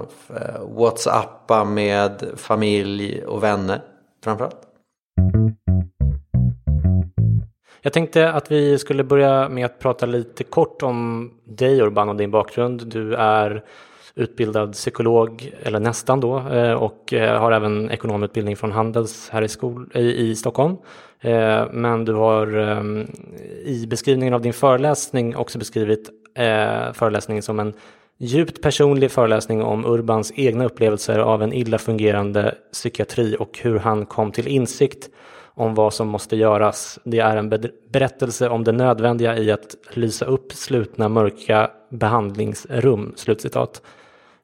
Whatsappa 0.76 1.64
med 1.64 2.24
familj 2.36 3.24
och 3.24 3.42
vänner 3.42 3.82
framförallt. 4.24 4.60
Jag 7.82 7.92
tänkte 7.92 8.32
att 8.32 8.50
vi 8.50 8.78
skulle 8.78 9.04
börja 9.04 9.48
med 9.48 9.64
att 9.66 9.78
prata 9.78 10.06
lite 10.06 10.44
kort 10.44 10.82
om 10.82 11.30
dig 11.44 11.80
Urban 11.82 12.08
och 12.08 12.16
din 12.16 12.30
bakgrund. 12.30 12.86
Du 12.86 13.14
är 13.14 13.64
utbildad 14.18 14.72
psykolog, 14.72 15.52
eller 15.62 15.80
nästan 15.80 16.20
då, 16.20 16.38
eh, 16.38 16.72
och 16.72 17.12
eh, 17.12 17.40
har 17.40 17.52
även 17.52 17.90
ekonomutbildning 17.90 18.56
från 18.56 18.72
Handels 18.72 19.28
här 19.32 19.42
i, 19.42 19.48
skol, 19.48 19.90
i, 19.94 20.30
i 20.30 20.36
Stockholm. 20.36 20.76
Eh, 21.20 21.64
men 21.72 22.04
du 22.04 22.14
har 22.14 22.48
i 23.64 23.86
beskrivningen 23.86 24.34
av 24.34 24.40
din 24.40 24.52
föreläsning 24.52 25.36
också 25.36 25.58
beskrivit 25.58 26.10
föreläsningen 26.92 27.42
som 27.42 27.60
en 27.60 27.72
djupt 28.18 28.62
personlig 28.62 29.10
föreläsning 29.10 29.62
om 29.62 29.84
Urbans 29.86 30.32
egna 30.36 30.64
upplevelser 30.64 31.18
av 31.18 31.42
en 31.42 31.52
illa 31.52 31.78
fungerande 31.78 32.54
psykiatri 32.72 33.36
och 33.38 33.58
hur 33.62 33.78
han 33.78 34.06
kom 34.06 34.32
till 34.32 34.48
insikt 34.48 35.08
om 35.58 35.74
vad 35.74 35.94
som 35.94 36.08
måste 36.08 36.36
göras. 36.36 36.98
Det 37.04 37.18
är 37.18 37.36
en 37.36 37.48
berättelse 37.90 38.48
om 38.48 38.64
det 38.64 38.72
nödvändiga 38.72 39.38
i 39.38 39.50
att 39.50 39.76
lysa 39.92 40.24
upp 40.24 40.52
slutna 40.52 41.08
mörka 41.08 41.70
behandlingsrum. 41.90 43.12
Slutcitat. 43.16 43.82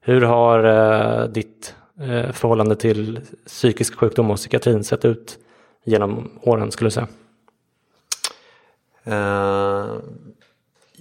Hur 0.06 0.20
har 0.20 0.64
eh, 0.64 1.25
ditt 1.28 1.75
eh, 2.00 2.32
förhållande 2.32 2.76
till 2.76 3.20
psykisk 3.46 3.94
sjukdom 3.94 4.30
och 4.30 4.37
psykiatrin 4.37 4.84
sett 4.84 5.04
ut 5.04 5.38
genom 5.84 6.30
åren 6.42 6.70
skulle 6.70 6.87
du 6.87 6.90
säga? 6.90 7.08
Eh, 9.04 9.87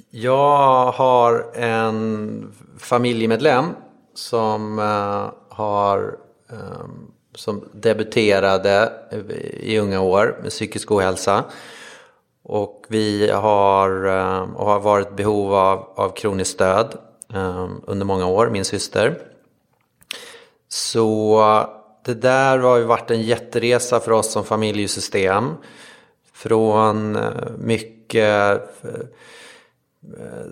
jag 0.09 0.91
har 0.91 1.45
en 1.55 2.53
familjemedlem 2.77 3.65
som 4.13 4.79
eh, 4.79 5.55
har 5.55 6.17
eh, 6.49 6.87
som 7.35 7.63
debuterade 7.73 8.93
i 9.59 9.79
unga 9.79 10.01
år 10.01 10.39
med 10.41 10.49
psykisk 10.49 10.91
ohälsa. 10.91 11.43
Och 12.43 12.85
vi 12.89 13.31
har, 13.31 14.05
eh, 14.05 14.41
och 14.55 14.65
har 14.65 14.79
varit 14.79 15.11
i 15.11 15.13
behov 15.13 15.53
av, 15.53 15.89
av 15.95 16.09
kroniskt 16.09 16.53
stöd 16.53 16.97
Ehm, 17.33 17.81
under 17.87 18.05
många 18.05 18.27
år, 18.27 18.49
min 18.49 18.65
syster. 18.65 19.17
Så 20.69 21.67
det 22.05 22.13
där 22.13 22.59
har 22.59 22.77
ju 22.77 22.83
varit 22.83 23.11
en 23.11 23.21
jätteresa 23.21 23.99
för 23.99 24.11
oss 24.11 24.31
som 24.31 24.43
familjesystem. 24.43 25.49
Från 26.33 27.15
eh, 27.15 27.31
mycket 27.57 28.61
eh, 28.83 29.05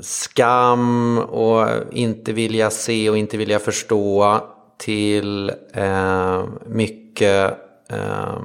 skam 0.02 1.18
och 1.20 1.68
inte 1.92 2.34
vilja 2.34 2.70
se 2.70 3.10
och 3.10 3.18
inte 3.18 3.38
vilja 3.38 3.60
förstå 3.60 4.40
till 4.78 5.52
eh, 5.74 6.44
mycket 6.66 7.58
eh, 7.90 8.42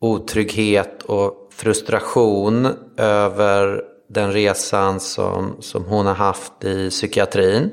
otrygghet 0.00 1.02
och 1.02 1.48
frustration 1.52 2.68
över 2.96 3.84
den 4.08 4.32
resan 4.32 5.00
som, 5.00 5.56
som 5.60 5.84
hon 5.84 6.06
har 6.06 6.14
haft 6.14 6.64
i 6.64 6.90
psykiatrin. 6.90 7.70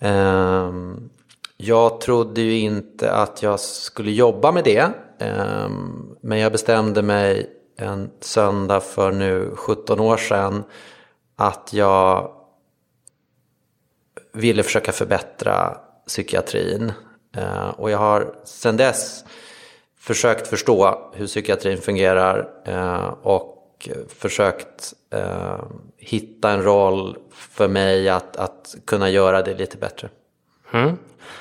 Ehm, 0.00 1.10
jag 1.56 2.00
trodde 2.00 2.40
ju 2.40 2.58
inte 2.58 3.12
att 3.12 3.42
jag 3.42 3.60
skulle 3.60 4.10
jobba 4.10 4.52
med 4.52 4.64
det. 4.64 4.92
Ehm, 5.18 6.16
men 6.20 6.38
jag 6.38 6.52
bestämde 6.52 7.02
mig 7.02 7.50
en 7.76 8.10
söndag 8.20 8.80
för 8.80 9.12
nu 9.12 9.52
17 9.56 10.00
år 10.00 10.16
sedan 10.16 10.64
att 11.36 11.72
jag 11.72 12.32
ville 14.32 14.62
försöka 14.62 14.92
förbättra 14.92 15.76
psykiatrin. 16.06 16.92
Ehm, 17.36 17.70
och 17.70 17.90
jag 17.90 17.98
har 17.98 18.34
sedan 18.44 18.76
dess 18.76 19.24
försökt 19.98 20.46
förstå 20.46 21.10
hur 21.14 21.26
psykiatrin 21.26 21.78
fungerar 21.78 22.48
och 23.22 23.61
och 23.86 24.10
försökt 24.12 24.94
eh, 25.10 25.64
hitta 25.96 26.50
en 26.50 26.62
roll 26.62 27.16
för 27.30 27.68
mig 27.68 28.08
att, 28.08 28.36
att 28.36 28.74
kunna 28.84 29.10
göra 29.10 29.42
det 29.42 29.54
lite 29.54 29.76
bättre. 29.76 30.08
Mm. 30.72 30.96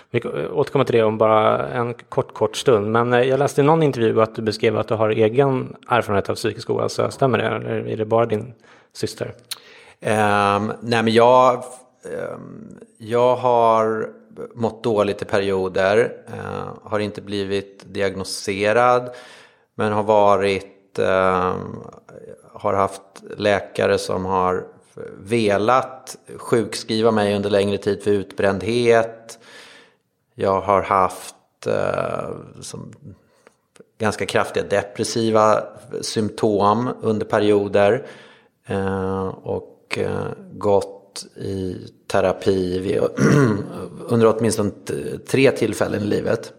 Vi 0.10 0.20
återkommer 0.48 0.86
till 0.86 0.96
det 0.96 1.04
om 1.04 1.18
bara 1.18 1.68
en 1.68 1.94
kort, 1.94 2.34
kort 2.34 2.56
stund. 2.56 2.92
Men 2.92 3.14
eh, 3.14 3.22
jag 3.22 3.40
läste 3.40 3.62
i 3.62 3.64
någon 3.64 3.84
intervju 3.84 4.22
att 4.22 4.36
du 4.36 4.42
beskrev 4.42 4.78
att 4.78 4.88
du 4.88 4.94
har 4.94 5.10
egen 5.10 5.76
erfarenhet 5.88 6.30
av 6.30 6.36
psykisk 6.36 6.70
ohälsa. 6.70 7.12
Stämmer 7.12 7.38
det? 7.38 7.44
Eller 7.44 7.88
är 7.88 7.98
det 7.98 8.06
bara 8.06 8.26
din 8.26 8.54
syster? 8.94 9.34
Um, 10.02 10.74
nej 10.82 11.04
men 11.04 11.14
jag 11.14 11.64
ehm, 12.06 12.80
jag 12.98 13.36
har 13.36 14.10
mått 14.56 14.84
dåligt 14.84 15.22
i 15.22 15.26
perioder. 15.26 16.12
Eh, 16.28 16.74
har 16.84 17.00
inte 17.00 17.22
blivit 17.22 17.84
diagnostiserad. 17.94 19.10
Men 19.76 19.94
har 19.94 20.04
varit, 20.04 21.00
eh, 21.00 21.56
har 22.54 22.74
haft 22.74 23.02
läkare 23.38 23.98
som 23.98 24.26
har 24.26 24.66
velat 25.18 26.18
sjukskriva 26.38 27.12
mig 27.12 27.36
under 27.36 27.50
längre 27.50 27.78
tid 27.78 28.04
för 28.04 28.12
utbrändhet. 28.12 29.40
Jag 30.36 30.62
har 30.62 30.82
haft 30.82 31.36
eh, 31.68 32.30
som, 32.62 32.94
ganska 34.00 34.26
kraftiga 34.26 34.64
depressiva 34.64 35.64
symptom 36.02 36.90
under 37.02 37.26
perioder. 37.26 38.06
Eh, 38.66 39.28
och 39.28 39.98
eh, 39.98 40.28
gått 40.54 41.26
i 41.36 41.78
terapi 42.08 42.80
vid, 42.80 43.02
under 44.08 44.38
åtminstone 44.38 44.72
tre 45.28 45.52
tillfällen 45.52 46.02
i 46.02 46.06
livet. 46.06 46.54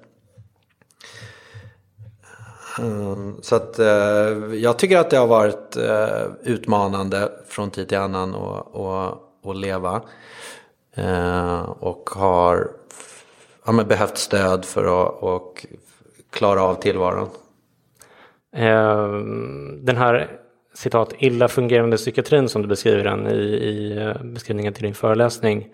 Ehm, 2.78 3.36
så 3.42 3.56
att 3.56 3.78
eh, 3.78 3.86
jag 4.54 4.78
tycker 4.78 4.98
att 4.98 5.10
det 5.10 5.16
har 5.16 5.26
varit 5.26 5.76
eh, 5.76 6.22
utmanande 6.42 7.32
från 7.48 7.70
tid 7.70 7.88
till 7.88 7.98
annan 7.98 8.34
att 9.44 9.56
leva. 9.56 10.02
Ehm, 10.94 11.64
och 11.64 12.10
har 12.10 12.70
ja, 13.66 13.72
behövt 13.72 14.18
stöd 14.18 14.64
för 14.64 14.84
att 14.84 15.22
och 15.22 15.66
klara 16.30 16.62
av 16.62 16.74
tillvaron. 16.74 17.28
Ehm, 18.56 19.84
den 19.84 19.96
här 19.96 20.38
citat 20.74 21.14
illa 21.18 21.48
fungerande 21.48 21.96
psykiatrin 21.96 22.48
som 22.48 22.62
du 22.62 22.68
beskriver 22.68 23.04
den 23.04 23.26
i, 23.26 23.40
i 23.42 23.98
eh, 23.98 24.22
beskrivningen 24.22 24.72
till 24.72 24.82
din 24.82 24.94
föreläsning. 24.94 25.68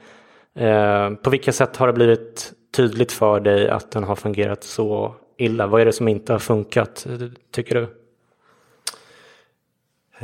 På 1.23 1.31
vilka 1.31 1.53
sätt 1.53 1.77
har 1.77 1.87
det 1.87 1.93
blivit 1.93 2.53
tydligt 2.71 3.13
för 3.13 3.41
dig 3.41 3.69
att 3.69 3.91
den 3.91 4.05
har 4.05 4.17
fungerat 4.17 4.65
så 4.65 5.15
illa? 5.37 5.67
Vad 5.67 5.81
är 5.81 5.85
det 5.85 5.93
som 5.93 6.09
inte 6.09 6.33
har 6.33 6.39
funkat, 6.39 7.07
tycker 7.51 7.75
du? 7.75 7.95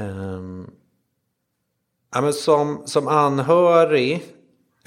Um, 0.03 0.71
ja, 2.15 2.21
men 2.21 2.33
som, 2.33 2.83
som 2.87 3.09
anhörig 3.09 4.23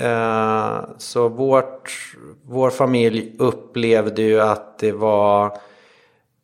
uh, 0.02 0.82
så 0.98 1.30
vårt, 1.30 2.16
vår 2.44 2.70
familj 2.70 3.36
upplevde 3.40 4.22
ju 4.22 4.42
att 4.42 4.80
det 4.80 4.92
var 4.92 5.58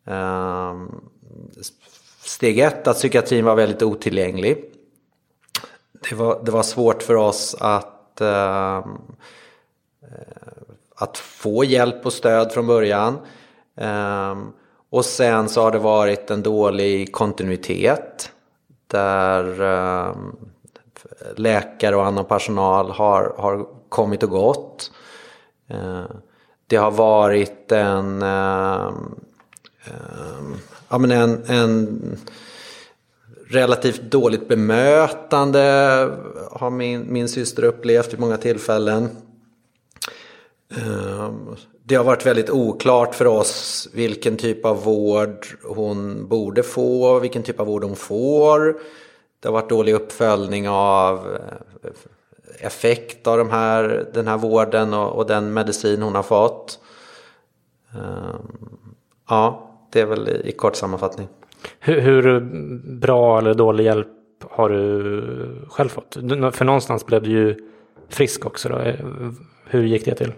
um, 0.05 1.09
steg 2.21 2.59
ett 2.59 2.87
att 2.87 2.95
psykiatrin 2.95 3.45
var 3.45 3.55
väldigt 3.55 3.81
otillgänglig. 3.81 4.65
Det 6.09 6.15
var, 6.15 6.43
det 6.45 6.51
var 6.51 6.63
svårt 6.63 7.03
för 7.03 7.15
oss 7.15 7.55
att, 7.59 8.21
uh, 8.21 8.85
att 11.03 11.17
få 11.17 11.63
hjälp 11.63 12.05
och 12.05 12.13
stöd 12.13 12.51
från 12.51 12.67
början. 12.67 13.17
Ehm, 13.77 14.51
och 14.89 15.05
sen 15.05 15.49
så 15.49 15.61
har 15.61 15.71
det 15.71 15.79
varit 15.79 16.31
en 16.31 16.43
dålig 16.43 17.13
kontinuitet. 17.13 18.31
Där 18.87 19.61
ehm, 19.61 20.35
läkare 21.35 21.95
och 21.95 22.05
annan 22.05 22.25
personal 22.25 22.91
har, 22.91 23.33
har 23.37 23.65
kommit 23.89 24.23
och 24.23 24.29
gått. 24.29 24.91
Ehm, 25.67 26.07
det 26.67 26.75
har 26.75 26.91
varit 26.91 27.71
en, 27.71 28.21
ja, 30.89 30.97
men 30.97 31.11
en, 31.11 31.43
en 31.47 32.17
relativt 33.47 34.01
dåligt 34.01 34.47
bemötande 34.47 35.59
har 36.51 36.69
min, 36.69 37.13
min 37.13 37.29
syster 37.29 37.63
upplevt 37.63 38.13
vid 38.13 38.19
många 38.19 38.37
tillfällen. 38.37 39.09
Ehm, 40.77 41.55
det 41.83 41.95
har 41.95 42.03
varit 42.03 42.25
väldigt 42.25 42.49
oklart 42.49 43.15
för 43.15 43.27
oss 43.27 43.89
vilken 43.93 44.37
typ 44.37 44.65
av 44.65 44.83
vård 44.83 45.47
hon 45.63 46.27
borde 46.27 46.63
få, 46.63 47.19
vilken 47.19 47.43
typ 47.43 47.59
av 47.59 47.67
vård 47.67 47.83
hon 47.83 47.95
får. 47.95 48.79
Det 49.39 49.47
har 49.47 49.53
varit 49.53 49.69
dålig 49.69 49.93
uppföljning 49.93 50.69
av 50.69 51.37
eh, 51.83 51.89
effekt 52.59 53.27
av 53.27 53.37
de 53.37 53.49
här, 53.49 54.05
den 54.13 54.27
här 54.27 54.37
vården 54.37 54.93
och, 54.93 55.15
och 55.15 55.25
den 55.25 55.53
medicin 55.53 56.01
hon 56.01 56.15
har 56.15 56.23
fått. 56.23 56.79
Ehm, 57.93 58.77
ja, 59.29 59.69
det 59.91 60.01
är 60.01 60.05
väl 60.05 60.29
i 60.45 60.51
kort 60.51 60.75
sammanfattning. 60.75 61.27
Hur, 61.79 62.01
hur, 62.01 62.39
bra 62.99 63.37
eller 63.37 63.53
dålig 63.53 63.83
hjälp 63.83 64.07
har 64.49 64.69
du 64.69 65.65
själv 65.69 65.89
fått? 65.89 66.13
För 66.53 66.65
någonstans 66.65 67.05
blev 67.05 67.23
du 67.23 67.29
ju 67.29 67.69
frisk 68.09 68.45
också. 68.45 68.69
Då. 68.69 68.77
Eh, 68.77 69.05
hur 69.65 69.83
gick 69.83 70.05
det 70.05 70.15
till? 70.15 70.33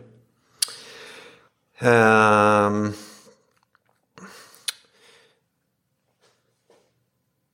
Um, 1.82 2.94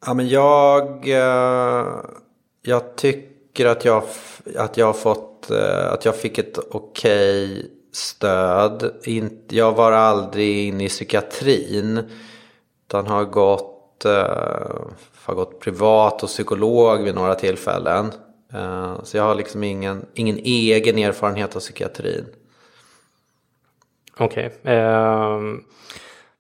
ja, 0.06 0.14
men 0.14 0.28
jag, 0.30 1.08
uh, 1.08 2.06
jag 2.62 2.96
tycker 2.96 3.66
att 3.66 3.86
jag, 3.86 4.04
att 4.56 4.78
jag 4.78 4.86
har 4.86 4.94
fått, 4.94 5.48
uh, 5.52 5.94
att 5.94 6.06
jag 6.06 6.16
fick 6.16 6.38
ett 6.38 6.58
okej 6.72 7.52
okay 7.52 7.68
stöd. 7.94 8.94
In, 9.04 9.42
jag 9.50 9.72
var 9.72 9.92
aldrig 9.92 10.68
inne 10.68 10.86
i 10.86 10.90
psykiatrin. 10.90 12.10
Utan 12.88 13.08
har 13.08 13.26
gått, 13.26 14.04
uh, 14.06 14.12
har 15.24 15.36
gått 15.36 15.60
privat 15.60 16.24
och 16.24 16.30
psykolog 16.30 17.04
vid 17.04 17.16
några 17.16 17.36
tillfällen. 17.36 18.12
så 19.04 19.18
jag 19.18 19.24
har 19.24 19.36
liksom 19.36 19.64
ingen, 19.64 20.06
ingen 20.14 20.38
egen 20.38 20.98
erfarenhet 20.98 21.56
av 21.56 21.60
psykiatrin. 21.60 22.26
Okej. 24.22 24.52
Okay. 24.62 24.76
Eh, 24.76 25.40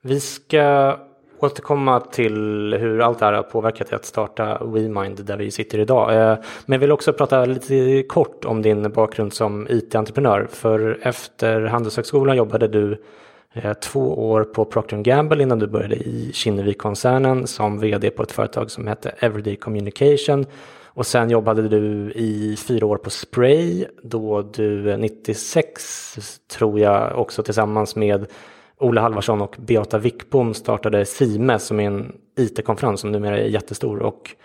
vi 0.01 0.19
ska 0.19 0.97
återkomma 1.39 1.99
till 1.99 2.75
hur 2.79 3.01
allt 3.01 3.19
det 3.19 3.25
här 3.25 3.33
har 3.33 3.43
påverkat 3.43 3.89
dig 3.89 3.95
att 3.95 4.05
starta 4.05 4.65
WeMind 4.65 5.25
där 5.25 5.37
vi 5.37 5.51
sitter 5.51 5.79
idag. 5.79 6.09
Ehm, 6.13 6.37
men 6.65 6.75
jag 6.75 6.79
vill 6.79 6.91
också 6.91 7.13
prata 7.13 7.45
lite 7.45 8.03
kort 8.03 8.45
om 8.45 8.61
din 8.61 8.91
bakgrund 8.91 9.33
som 9.33 9.67
IT-entreprenör. 9.69 10.47
För 10.51 10.99
efter 11.01 11.61
Handelshögskolan 11.61 12.37
jobbade 12.37 12.67
du 12.67 13.01
eh, 13.53 13.73
två 13.73 14.29
år 14.29 14.43
på 14.43 14.65
Procter 14.65 14.97
Gamble 14.97 15.43
innan 15.43 15.59
du 15.59 15.67
började 15.67 15.95
i 15.95 16.31
Kinnevik-koncernen 16.33 17.47
som 17.47 17.79
vd 17.79 18.09
på 18.09 18.23
ett 18.23 18.31
företag 18.31 18.71
som 18.71 18.87
hette 18.87 19.09
Everyday 19.19 19.55
Communication 19.55 20.45
och 20.93 21.05
sen 21.05 21.29
jobbade 21.29 21.69
du 21.69 22.11
i 22.11 22.57
fyra 22.67 22.85
år 22.85 22.97
på 22.97 23.09
Spray 23.09 23.85
då 24.03 24.41
du 24.41 24.97
96 24.97 26.15
tror 26.57 26.79
jag 26.79 27.19
också 27.19 27.43
tillsammans 27.43 27.95
med 27.95 28.25
Ola 28.77 29.01
Halvarsson 29.01 29.41
och 29.41 29.55
Beata 29.59 29.97
Wickbom 29.97 30.53
startade 30.53 31.05
Sime 31.05 31.59
som 31.59 31.79
är 31.79 31.87
en 31.87 32.15
IT-konferens 32.37 33.01
som 33.01 33.11
numera 33.11 33.37
är 33.37 33.47
jättestor 33.47 33.99
och 33.99 34.35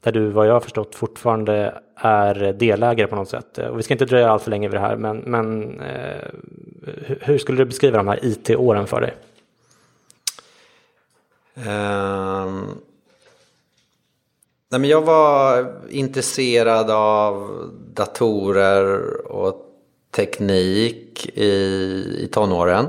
där 0.00 0.12
du 0.12 0.28
vad 0.28 0.46
jag 0.46 0.52
har 0.52 0.60
förstått 0.60 0.94
fortfarande 0.94 1.82
är 1.96 2.52
delägare 2.52 3.06
på 3.06 3.16
något 3.16 3.28
sätt. 3.28 3.58
Och 3.58 3.78
vi 3.78 3.82
ska 3.82 3.94
inte 3.94 4.04
dröja 4.04 4.30
allt 4.30 4.42
för 4.42 4.50
länge 4.50 4.68
vid 4.68 4.76
det 4.76 4.80
här 4.80 4.96
men, 4.96 5.16
men 5.18 5.80
eh, 5.80 6.28
hur 7.20 7.38
skulle 7.38 7.58
du 7.58 7.64
beskriva 7.64 7.96
de 7.96 8.08
här 8.08 8.18
IT-åren 8.22 8.86
för 8.86 9.00
dig? 9.00 9.14
Um, 11.66 12.78
Nej, 14.70 14.80
men 14.80 14.90
jag 14.90 15.02
var 15.02 15.74
intresserad 15.90 16.90
av 16.90 17.62
datorer 17.94 19.26
och 19.26 19.64
teknik 20.10 21.26
i, 21.34 21.52
i 22.18 22.28
tonåren. 22.32 22.88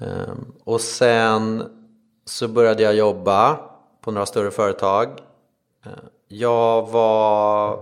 Ehm, 0.00 0.52
och 0.64 0.80
sen 0.80 1.64
så 2.24 2.48
började 2.48 2.82
jag 2.82 2.94
jobba 2.94 3.58
på 4.00 4.10
några 4.10 4.26
större 4.26 4.50
företag. 4.50 5.08
Ehm, 5.84 5.92
jag 6.28 6.90
var 6.90 7.78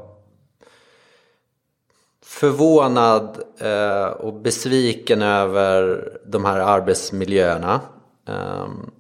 förvånad 2.22 3.42
eh, 3.58 4.06
och 4.06 4.34
besviken 4.34 5.22
över 5.22 6.12
de 6.26 6.44
här 6.44 6.58
arbetsmiljöerna. 6.58 7.80
Ehm, 8.26 8.90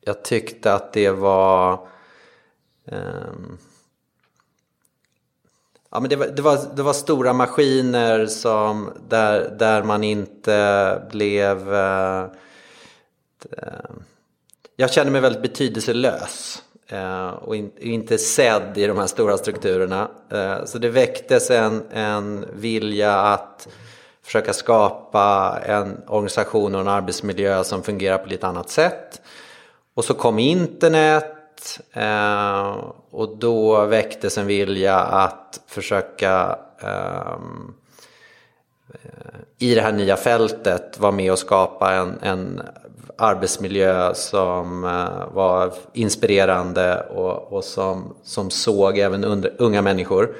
jag 0.00 0.24
tyckte 0.24 0.74
att 0.74 0.92
det 0.92 1.10
var 1.10 1.88
Ehm. 2.86 3.58
ja, 5.90 6.00
men 6.00 6.10
det, 6.10 6.16
var, 6.16 6.26
det, 6.26 6.42
var, 6.42 6.58
det 6.76 6.82
var 6.82 6.92
stora 6.92 7.32
maskiner 7.32 8.26
som, 8.26 8.90
där, 9.08 9.56
där 9.58 9.82
man 9.82 10.04
inte 10.04 11.02
blev... 11.10 11.74
Uh, 11.74 12.26
jag 14.76 14.92
kände 14.92 15.12
mig 15.12 15.20
väldigt 15.20 15.42
betydelselös. 15.42 16.62
Uh, 16.92 17.28
och 17.28 17.56
in, 17.56 17.70
inte 17.78 18.18
sedd 18.18 18.78
i 18.78 18.86
de 18.86 18.98
här 18.98 19.06
stora 19.06 19.36
strukturerna. 19.36 20.08
Uh, 20.32 20.64
så 20.64 20.78
det 20.78 20.88
väcktes 20.88 21.50
en, 21.50 21.82
en 21.90 22.46
vilja 22.52 23.16
att 23.20 23.68
försöka 24.22 24.52
skapa 24.52 25.58
en 25.64 26.00
organisation 26.06 26.74
och 26.74 26.80
en 26.80 26.88
arbetsmiljö 26.88 27.64
som 27.64 27.82
fungerar 27.82 28.18
på 28.18 28.28
lite 28.28 28.46
annat 28.46 28.70
sätt. 28.70 29.20
Och 29.94 30.04
så 30.04 30.14
kom 30.14 30.38
internet 30.38 31.35
Eh, 31.92 32.84
och 33.10 33.36
då 33.38 33.84
väcktes 33.84 34.38
en 34.38 34.46
vilja 34.46 34.96
att 34.98 35.60
försöka 35.66 36.58
ehm, 36.80 37.74
eh, 38.92 39.40
i 39.58 39.74
det 39.74 39.80
här 39.80 39.92
nya 39.92 40.16
fältet 40.16 40.98
vara 40.98 41.12
med 41.12 41.32
och 41.32 41.38
skapa 41.38 41.92
en, 41.92 42.18
en 42.22 42.62
arbetsmiljö 43.18 44.14
som 44.14 44.84
eh, 44.84 45.34
var 45.34 45.72
inspirerande 45.92 47.00
och, 47.00 47.52
och 47.52 47.64
som, 47.64 48.14
som 48.22 48.50
såg 48.50 48.98
även 48.98 49.24
under, 49.24 49.54
unga 49.58 49.82
människor. 49.82 50.36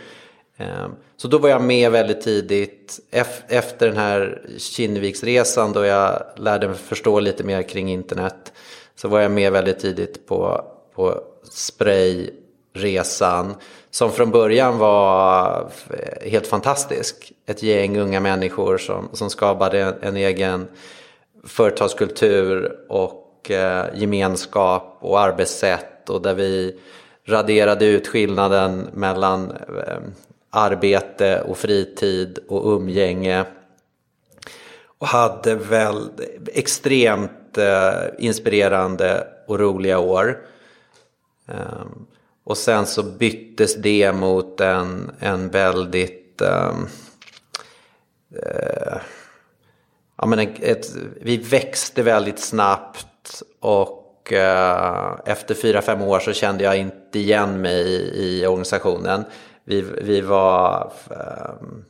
Ehm, 0.57 0.91
så 1.17 1.29
då 1.29 1.39
var 1.39 1.49
jag 1.49 1.63
med 1.63 1.93
väldigt 1.93 2.21
tidigt 2.21 3.01
efter 3.49 3.87
den 3.87 3.97
här 3.97 4.43
Kinneviksresan 4.59 5.73
då 5.73 5.85
jag 5.85 6.23
lärde 6.37 6.69
mig 6.69 6.77
förstå 6.77 7.21
lite 7.21 7.45
mer 7.45 7.63
kring 7.63 7.91
internet. 7.91 8.53
Så 8.97 9.09
var 9.09 9.21
jag 9.21 9.31
med 9.31 9.53
väldigt 9.53 9.79
tidigt 9.79 10.27
på, 10.27 10.65
på 10.97 11.21
Sprayresan 11.51 13.55
som 13.91 14.13
från 14.13 14.31
början 14.31 14.79
var 14.79 15.71
helt 16.23 16.47
fantastisk. 16.47 17.33
Ett 17.47 17.63
gäng 17.63 17.99
unga 17.99 18.21
människor 18.21 18.79
som, 18.79 19.09
som 19.13 19.31
skapade 19.31 19.81
en, 19.81 19.95
en 20.01 20.17
egen 20.17 20.69
företagskultur 21.45 22.79
och 22.89 23.51
eh, 23.51 23.85
gemenskap 23.95 24.99
och 25.01 25.21
arbetssätt 25.21 26.11
och 26.11 26.23
där 26.23 26.35
vi 26.35 26.81
raderade 27.27 27.87
ut 27.87 28.07
skillnaden 28.07 28.89
mellan 28.93 29.51
eh, 29.51 29.99
arbete 30.51 31.41
och 31.41 31.59
fritid 31.59 32.39
och 32.49 32.77
umgänge. 32.77 33.45
Och 34.99 35.07
hade 35.07 35.55
väl 35.55 36.11
extremt 36.47 37.59
eh, 37.59 37.93
inspirerande 38.19 39.27
och 39.47 39.59
roliga 39.59 39.99
år. 39.99 40.39
Um, 41.47 42.07
och 42.45 42.57
sen 42.57 42.87
så 42.87 43.03
byttes 43.03 43.75
det 43.77 44.13
mot 44.13 44.61
en, 44.61 45.11
en 45.19 45.51
väldigt... 45.51 46.43
Um, 46.43 46.89
uh, 48.33 48.99
ja, 50.19 50.27
men 50.27 50.39
ett, 50.39 50.63
ett, 50.63 50.87
vi 51.21 51.37
växte 51.37 52.03
väldigt 52.03 52.39
snabbt 52.39 53.43
och 53.61 54.33
uh, 54.33 55.21
efter 55.25 55.55
fyra 55.55 55.83
fem 55.83 56.03
år 56.03 56.21
så 56.21 56.33
kände 56.33 56.65
jag 56.65 56.77
inte 56.77 57.19
igen 57.19 57.61
mig 57.61 57.83
i, 57.83 58.41
i 58.43 58.47
organisationen 58.47 59.25
vi, 59.67 59.81
vi 59.81 60.21
var... 60.21 60.93
Um, 61.11 61.85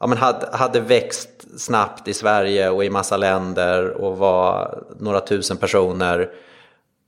ja, 0.00 0.06
men 0.06 0.18
hade, 0.18 0.56
hade 0.56 0.80
växt 0.80 1.60
snabbt 1.60 2.08
i 2.08 2.14
Sverige 2.14 2.70
och 2.70 2.84
i 2.84 2.90
massa 2.90 3.16
länder 3.16 3.90
och 3.90 4.18
var 4.18 4.82
några 4.98 5.20
tusen 5.20 5.56
personer. 5.56 6.30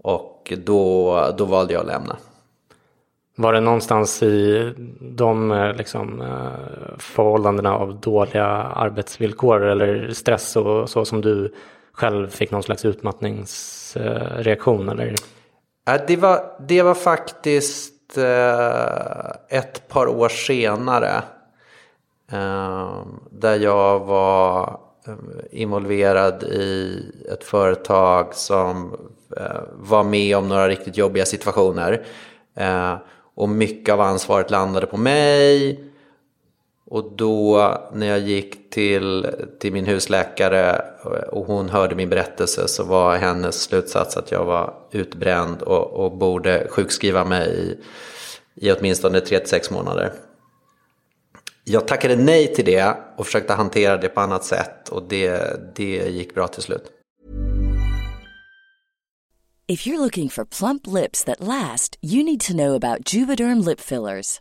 Och 0.02 0.33
då, 0.50 1.34
då 1.38 1.44
valde 1.44 1.72
jag 1.72 1.80
att 1.80 1.86
lämna. 1.86 2.16
Var 3.36 3.52
det 3.52 3.60
någonstans 3.60 4.22
i 4.22 4.72
de 5.00 5.52
eh, 5.52 5.72
liksom, 5.72 6.20
eh, 6.20 6.48
förhållandena 6.98 7.74
av 7.74 8.00
dåliga 8.00 8.46
arbetsvillkor 8.46 9.62
eller 9.62 10.10
stress 10.12 10.56
och 10.56 10.90
så 10.90 11.04
som 11.04 11.20
du 11.20 11.54
själv 11.92 12.28
fick 12.28 12.50
någon 12.50 12.62
slags 12.62 12.84
utmattningsreaktion? 12.84 14.88
Eller? 14.88 15.14
Det, 16.06 16.16
var, 16.16 16.40
det 16.68 16.82
var 16.82 16.94
faktiskt 16.94 17.94
Eh, 18.16 19.30
ett 19.48 19.88
par 19.88 20.06
år 20.06 20.28
senare. 20.28 21.22
Där 23.30 23.56
jag 23.56 24.00
var 24.00 24.80
Eh, 25.06 25.14
involverad 25.50 26.42
i 26.42 27.02
ett 27.32 27.44
företag 27.44 28.34
som 28.34 28.96
eh, 29.36 29.60
var 29.72 30.04
med 30.04 30.36
om 30.36 30.48
några 30.48 30.68
riktigt 30.68 30.96
jobbiga 30.96 31.26
situationer. 31.26 32.06
Eh, 32.56 32.96
och 33.34 33.48
mycket 33.48 33.92
av 33.92 34.00
ansvaret 34.00 34.50
landade 34.50 34.86
på 34.86 34.96
mig. 34.96 35.80
Och 36.86 37.12
då 37.12 37.74
när 37.92 38.06
jag 38.06 38.18
gick 38.18 38.70
till, 38.70 39.26
till 39.58 39.72
min 39.72 39.86
husläkare 39.86 40.82
och 41.32 41.46
hon 41.46 41.68
hörde 41.68 41.94
min 41.94 42.08
berättelse 42.08 42.68
så 42.68 42.84
var 42.84 43.16
hennes 43.16 43.62
slutsats 43.62 44.16
att 44.16 44.30
jag 44.30 44.44
var 44.44 44.74
utbränd 44.90 45.62
och, 45.62 46.04
och 46.04 46.12
borde 46.12 46.66
sjukskriva 46.70 47.24
mig 47.24 47.48
i, 47.48 48.66
i 48.66 48.72
åtminstone 48.72 49.20
3-6 49.20 49.72
månader. 49.72 50.12
Jag 51.66 51.88
tackade 51.88 52.16
nej 52.16 52.54
till 52.54 52.64
det 52.64 52.96
och 53.16 53.26
försökte 53.26 53.52
hantera 53.52 53.96
det 53.96 54.08
på 54.08 54.20
annat 54.20 54.44
sätt 54.44 54.88
och 54.88 55.02
det, 55.08 55.56
det 55.76 56.08
gick 56.10 56.34
bra 56.34 56.48
till 56.48 56.62
slut. 56.62 56.90
If 59.66 59.86
you're 59.86 59.98
looking 59.98 60.28
for 60.28 60.44
plump 60.44 60.86
lips 60.86 61.24
that 61.24 61.40
last, 61.40 61.96
you 62.02 62.22
need 62.24 62.40
to 62.40 62.52
know 62.52 62.74
about 62.74 63.14
Juvederm 63.14 63.64
lip 63.66 63.80
fillers. 63.80 64.40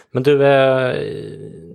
Men 0.11 0.23
du, 0.23 0.45
eh, 0.45 0.95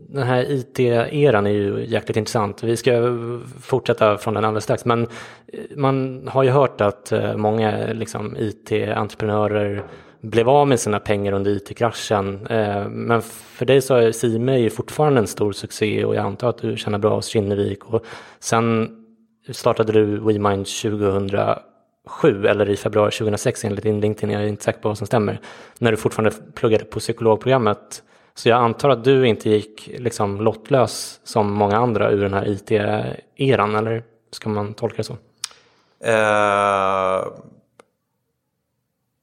den 0.08 0.22
här 0.22 0.50
IT-eran 0.50 1.46
är 1.46 1.50
ju 1.50 1.84
jäkligt 1.88 2.16
intressant. 2.16 2.62
Vi 2.62 2.76
ska 2.76 3.18
fortsätta 3.60 4.18
från 4.18 4.34
den 4.34 4.44
alldeles 4.44 4.64
strax. 4.64 4.84
Men 4.84 5.02
eh, 5.02 5.60
man 5.76 6.28
har 6.28 6.42
ju 6.42 6.50
hört 6.50 6.80
att 6.80 7.12
eh, 7.12 7.36
många 7.36 7.92
liksom, 7.92 8.36
IT-entreprenörer 8.38 9.82
blev 10.20 10.48
av 10.48 10.68
med 10.68 10.80
sina 10.80 10.98
pengar 10.98 11.32
under 11.32 11.50
IT-kraschen. 11.50 12.46
Men 12.90 13.22
för 13.22 13.64
dig 13.66 13.80
så 13.80 13.94
är 13.94 14.12
Sime 14.12 14.58
ju 14.58 14.70
fortfarande 14.70 15.20
en 15.20 15.26
stor 15.26 15.52
succé 15.52 16.04
och 16.04 16.14
jag 16.14 16.24
antar 16.24 16.48
att 16.48 16.58
du 16.58 16.76
känner 16.76 16.98
bra 16.98 17.14
hos 17.14 17.26
Kinnevik. 17.26 17.84
Och 17.84 18.04
sen 18.40 18.90
startade 19.50 19.92
du 19.92 20.04
WeMind 20.04 20.66
2007 20.66 22.46
eller 22.46 22.70
i 22.70 22.76
februari 22.76 23.10
2006 23.10 23.64
enligt 23.64 23.82
din 23.82 24.00
LinkedIn. 24.00 24.30
Jag 24.30 24.42
är 24.42 24.46
inte 24.46 24.64
säker 24.64 24.80
på 24.80 24.88
vad 24.88 24.98
som 24.98 25.06
stämmer. 25.06 25.40
När 25.78 25.90
du 25.90 25.96
fortfarande 25.96 26.36
pluggade 26.54 26.84
på 26.84 27.00
psykologprogrammet 27.00 28.02
så 28.36 28.48
jag 28.48 28.58
antar 28.58 28.90
att 28.90 29.04
du 29.04 29.28
inte 29.28 29.50
gick 29.50 29.90
liksom 29.98 30.40
lottlös 30.40 31.20
som 31.24 31.52
många 31.52 31.76
andra 31.76 32.10
ur 32.10 32.22
den 32.22 32.34
här 32.34 32.48
IT-eran, 32.48 33.74
eller 33.74 34.02
ska 34.30 34.48
man 34.48 34.74
tolka 34.74 34.96
det 34.96 35.04
så? 35.04 35.12
Uh, 35.12 35.18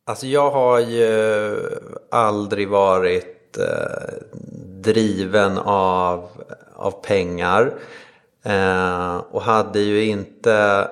alltså 0.05 0.27
jag 0.27 0.51
har 0.51 0.79
ju 0.79 1.55
aldrig 2.11 2.69
varit 2.69 3.57
uh, 3.59 3.65
driven 4.81 5.57
av, 5.57 6.29
av 6.75 6.91
pengar. 6.91 7.73
Uh, 8.45 9.17
och 9.17 9.41
hade 9.41 9.79
ju 9.79 10.05
inte 10.05 10.87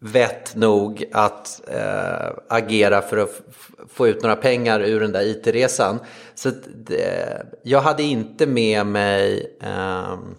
vett 0.00 0.54
nog 0.56 1.04
att 1.12 1.60
eh, 1.68 2.32
agera 2.48 3.02
för 3.02 3.16
att 3.16 3.40
få 3.88 4.08
ut 4.08 4.22
några 4.22 4.36
pengar 4.36 4.80
ur 4.80 5.00
den 5.00 5.12
där 5.12 5.22
IT-resan. 5.22 5.98
Så 6.34 6.50
det, 6.86 7.46
jag 7.62 7.80
hade 7.80 8.02
inte 8.02 8.46
med 8.46 8.86
mig 8.86 9.56
ehm, 9.60 10.34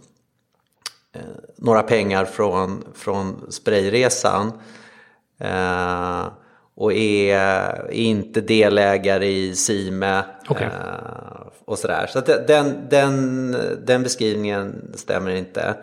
eh, 1.13 1.21
några 1.55 1.83
pengar 1.83 2.25
från, 2.25 2.83
från 2.93 3.51
sprayresan. 3.51 4.51
Eh, 5.39 6.27
och 6.75 6.93
är, 6.93 7.37
är, 7.37 7.91
inte 7.91 8.41
delägare 8.41 9.27
i 9.27 9.55
Sime 9.55 10.23
okay. 10.49 10.67
Eh, 10.67 11.47
och 11.65 11.79
sådär. 11.79 12.07
Så 12.07 12.19
den, 12.21 12.89
den, 12.89 13.51
den 13.85 14.03
beskrivningen 14.03 14.91
stämmer 14.95 15.31
inte. 15.31 15.75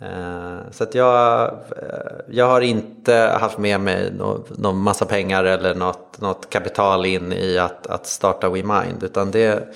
Eh, 0.00 0.70
så 0.70 0.84
att 0.84 0.94
jag, 0.94 1.44
eh, 1.52 2.16
jag 2.28 2.46
har 2.46 2.60
inte 2.60 3.14
haft 3.40 3.58
med 3.58 3.80
mig 3.80 4.12
någon, 4.12 4.44
någon 4.58 4.78
massa 4.78 5.04
pengar 5.04 5.44
eller 5.44 5.74
något, 5.74 6.20
något 6.20 6.50
kapital 6.50 7.06
in 7.06 7.32
i 7.32 7.58
att, 7.58 7.86
att 7.86 8.06
starta 8.06 8.48
WeMind. 8.48 9.02
Utan 9.02 9.30
det, 9.30 9.74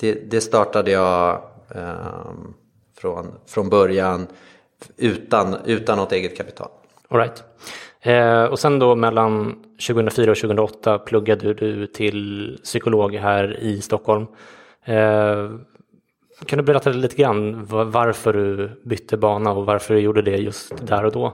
det, 0.00 0.30
det 0.30 0.40
startade 0.40 0.90
jag 0.90 1.42
um, 1.68 2.54
från, 2.98 3.34
från 3.46 3.68
början 3.68 4.26
utan, 4.96 5.56
utan 5.64 5.98
något 5.98 6.12
eget 6.12 6.36
kapital. 6.36 6.68
All 7.08 7.18
right. 7.18 7.44
Eh, 8.00 8.44
och 8.44 8.58
sen 8.58 8.78
då 8.78 8.94
mellan 8.94 9.54
2004 9.88 10.30
och 10.30 10.36
2008 10.36 10.98
pluggade 10.98 11.54
du 11.54 11.86
till 11.86 12.58
psykolog 12.64 13.14
här 13.14 13.60
i 13.60 13.80
Stockholm. 13.80 14.26
Eh, 14.84 15.50
kan 16.44 16.56
du 16.56 16.62
berätta 16.62 16.90
lite 16.90 17.16
grann 17.16 17.66
varför 17.66 18.32
du 18.32 18.80
bytte 18.84 19.16
bana 19.16 19.52
och 19.52 19.66
varför 19.66 19.94
du 19.94 20.00
gjorde 20.00 20.22
det 20.22 20.36
just 20.36 20.86
där 20.86 21.04
och 21.04 21.12
då? 21.12 21.26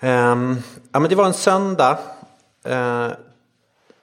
Um, 0.00 0.56
ja, 0.92 1.00
men 1.00 1.08
det 1.08 1.14
var 1.14 1.26
en 1.26 1.34
söndag 1.34 1.98
uh, 2.68 3.08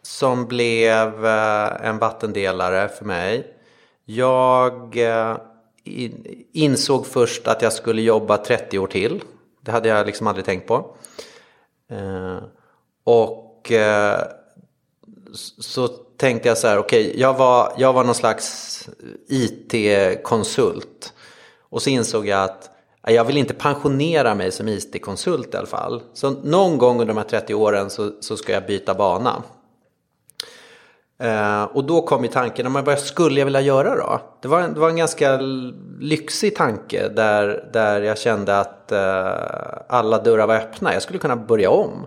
som 0.01 0.45
blev 0.45 1.25
uh, 1.25 1.85
en 1.85 1.97
vattendelare 1.97 2.89
för 2.89 3.05
mig. 3.05 3.53
Jag 4.05 4.97
eh, 4.97 5.31
uh, 5.31 5.37
in, 5.83 6.45
insåg 6.51 7.05
först 7.05 7.47
att 7.47 7.61
jag 7.61 7.73
skulle 7.73 8.01
jobba 8.01 8.37
30 8.37 8.79
år 8.79 8.87
till. 8.87 9.21
Det 9.61 9.71
hade 9.71 9.89
jag 9.89 10.05
liksom 10.05 10.27
aldrig 10.27 10.45
tänkt 10.45 10.67
på. 10.67 10.95
och 13.03 13.71
så 15.59 16.04
tänkte 16.17 16.47
jag 16.47 16.57
så 16.57 16.67
här, 16.67 16.77
okej, 16.77 17.07
okay, 17.07 17.21
jag, 17.21 17.33
var, 17.33 17.73
jag 17.77 17.93
var 17.93 18.03
någon 18.03 18.15
slags 18.15 18.89
IT-konsult. 19.27 21.13
Och 21.69 21.81
så 21.81 21.89
insåg 21.89 22.27
jag 22.27 22.43
att 22.43 22.69
jag 23.07 23.25
vill 23.25 23.37
inte 23.37 23.53
pensionera 23.53 24.35
mig 24.35 24.51
som 24.51 24.67
IT-konsult 24.67 25.53
i 25.53 25.57
alla 25.57 25.67
fall. 25.67 26.01
Så 26.13 26.29
någon 26.29 26.77
gång 26.77 27.01
under 27.01 27.13
de 27.13 27.17
här 27.17 27.23
30 27.23 27.53
åren 27.53 27.89
så, 27.89 28.11
så 28.19 28.37
ska 28.37 28.53
jag 28.53 28.65
byta 28.65 28.93
bana. 28.93 29.43
Eh, 31.19 31.63
och 31.63 31.83
då 31.83 32.01
kom 32.01 32.23
ju 32.23 32.29
tanken, 32.29 32.71
men 32.71 32.83
vad 32.83 32.99
skulle 32.99 33.39
jag 33.39 33.45
vilja 33.45 33.61
göra 33.61 33.95
då? 33.95 34.21
Det 34.41 34.47
var 34.47 34.61
en, 34.61 34.73
det 34.73 34.79
var 34.79 34.89
en 34.89 34.95
ganska 34.95 35.39
lyxig 35.99 36.55
tanke 36.55 37.07
där, 37.07 37.69
där 37.73 38.01
jag 38.01 38.17
kände 38.17 38.59
att 38.59 38.91
eh, 38.91 39.33
alla 39.87 40.21
dörrar 40.21 40.47
var 40.47 40.55
öppna. 40.55 40.93
Jag 40.93 41.01
skulle 41.01 41.19
kunna 41.19 41.35
börja 41.35 41.69
om 41.69 42.05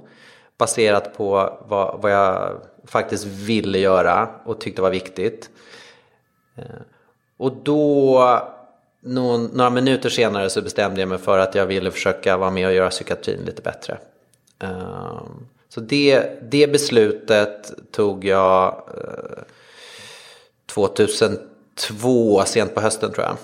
baserat 0.58 1.16
på 1.16 1.58
vad, 1.68 2.00
vad 2.02 2.12
jag 2.12 2.52
faktiskt 2.88 3.24
ville 3.24 3.78
göra 3.78 4.28
och 4.44 4.60
tyckte 4.60 4.82
var 4.82 4.90
viktigt. 4.90 5.50
Eh, 6.56 6.64
och 7.36 7.52
då, 7.62 8.48
någon, 9.00 9.44
några 9.44 9.70
minuter 9.70 10.08
senare 10.08 10.50
så 10.50 10.62
bestämde 10.62 11.00
jag 11.00 11.08
mig 11.08 11.18
för 11.18 11.38
att 11.38 11.54
jag 11.54 11.66
ville 11.66 11.90
försöka 11.90 12.36
vara 12.36 12.50
med 12.50 12.66
och 12.66 12.74
göra 12.74 12.90
psykiatrin 12.90 13.40
lite 13.46 13.62
bättre. 13.62 13.98
Ehm, 14.58 15.46
så 15.68 15.80
det, 15.80 16.38
det 16.50 16.72
beslutet 16.72 17.72
tog 17.90 18.24
jag 18.24 18.82
eh, 18.94 19.42
2002, 20.66 22.44
sent 22.44 22.74
på 22.74 22.80
hösten 22.80 23.12
tror 23.12 23.24
jag. 23.24 23.36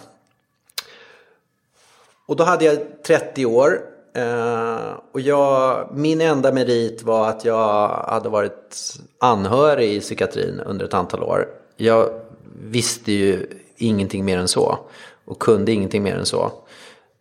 Och 2.27 2.37
då 2.37 2.45
hade 2.45 2.65
jag 2.65 3.03
30 3.03 3.47
år 3.47 3.94
Eh, 4.17 4.93
och 5.13 5.21
jag, 5.21 5.89
min 5.93 6.21
enda 6.21 6.53
merit 6.53 7.03
var 7.03 7.29
att 7.29 7.45
jag 7.45 7.89
hade 7.89 8.29
varit 8.29 8.95
anhörig 9.21 9.93
i 9.93 10.01
psykiatrin 10.01 10.61
under 10.61 10.85
ett 10.85 10.95
antal 10.95 11.23
år. 11.23 11.49
Jag 11.77 12.21
visste 12.65 13.13
ju 13.13 13.47
ingenting 13.77 14.25
mer 14.25 14.39
än 14.39 14.49
så 14.49 14.79
och 15.25 15.39
kunde 15.39 15.73
ingenting 15.73 16.03
mer 16.03 16.17
än 16.17 16.27
så. 16.27 16.53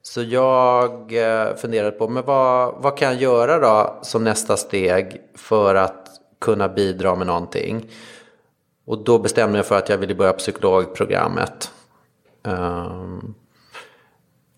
Så 0.01 0.21
jag 0.21 1.13
eh, 1.13 1.56
funderade 1.56 1.91
på, 1.91 2.08
men 2.08 2.23
vad, 2.25 2.75
vad 2.77 2.97
kan 2.97 3.12
jag 3.12 3.21
göra 3.21 3.60
då 3.60 3.99
som 4.01 4.23
nästa 4.23 4.58
steg 4.58 5.21
för 5.36 5.75
att 5.75 6.08
kunna 6.41 6.69
bidra 6.69 7.15
med 7.15 7.27
någonting? 7.27 7.89
Och 8.86 9.03
då 9.03 9.19
bestämde 9.19 9.58
jag 9.58 9.65
för 9.65 9.77
att 9.77 9.89
jag 9.89 9.97
ville 9.97 10.15
börja 10.15 10.34
psykologprogrammet. 10.34 11.71
Um, 12.43 13.36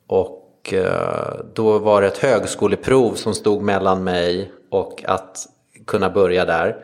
och 0.08 0.45
och 0.66 0.74
eh, 0.74 1.36
då 1.54 1.80
var 1.80 2.02
det 2.02 2.08
ett 2.08 2.18
högskoleprov 2.18 3.14
som 3.14 3.34
stod 3.34 3.62
mellan 3.62 4.04
mig 4.04 4.52
och 4.70 5.04
att 5.06 5.48
kunna 5.86 6.10
börja 6.10 6.46
där. 6.46 6.78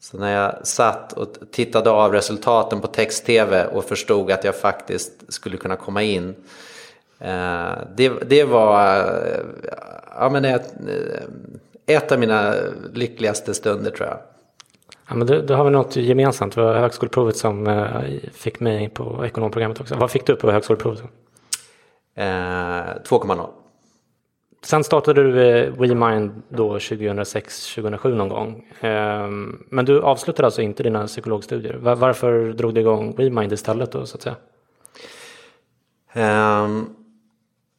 Så 0.00 0.18
när 0.18 0.34
jag 0.34 0.66
satt 0.66 1.12
och 1.12 1.28
tittade 1.52 1.90
av 1.90 2.12
resultaten 2.12 2.80
på 2.80 2.86
text-tv 2.86 3.66
och 3.66 3.84
förstod 3.84 4.30
att 4.30 4.44
jag 4.44 4.56
faktiskt 4.56 5.32
skulle 5.32 5.56
kunna 5.56 5.76
komma 5.76 6.02
in. 6.02 6.34
Eh, 7.18 7.72
det, 7.96 8.12
det 8.26 8.44
var 8.44 8.96
eh, 8.98 9.40
ja, 10.18 10.30
men 10.32 10.44
ett, 10.44 10.74
ett 11.86 12.12
av 12.12 12.18
mina 12.18 12.54
lyckligaste 12.92 13.54
stunder 13.54 13.90
tror 13.90 14.08
jag. 14.08 14.18
Ja, 15.08 15.14
men 15.14 15.26
då, 15.26 15.40
då 15.40 15.54
har 15.54 15.64
vi 15.64 15.70
något 15.70 15.96
gemensamt. 15.96 16.54
Det 16.54 16.60
var 16.60 16.74
högskoleprovet 16.74 17.36
som 17.36 17.86
fick 18.32 18.60
mig 18.60 18.88
på 18.88 19.26
ekonomprogrammet 19.26 19.80
också. 19.80 19.94
Vad 19.94 20.10
fick 20.10 20.26
du 20.26 20.36
på 20.36 20.50
högskoleprovet? 20.50 21.02
Eh, 22.14 22.24
2,0. 22.24 23.48
Sen 24.64 24.84
startade 24.84 25.22
du 25.22 25.48
eh, 25.48 25.72
WeMind 25.72 26.42
då 26.48 26.78
2006-2007 26.78 28.14
någon 28.14 28.28
gång. 28.28 28.66
Eh, 28.80 29.28
men 29.68 29.84
du 29.84 30.02
avslutade 30.02 30.46
alltså 30.46 30.62
inte 30.62 30.82
dina 30.82 31.06
psykologstudier. 31.06 31.74
Var, 31.74 31.96
varför 31.96 32.52
drog 32.52 32.74
du 32.74 32.80
igång 32.80 33.14
WeMind 33.16 33.52
istället 33.52 33.92
då 33.92 34.06
så 34.06 34.16
att 34.16 34.22
säga? 34.22 34.36
Eh, 36.12 36.68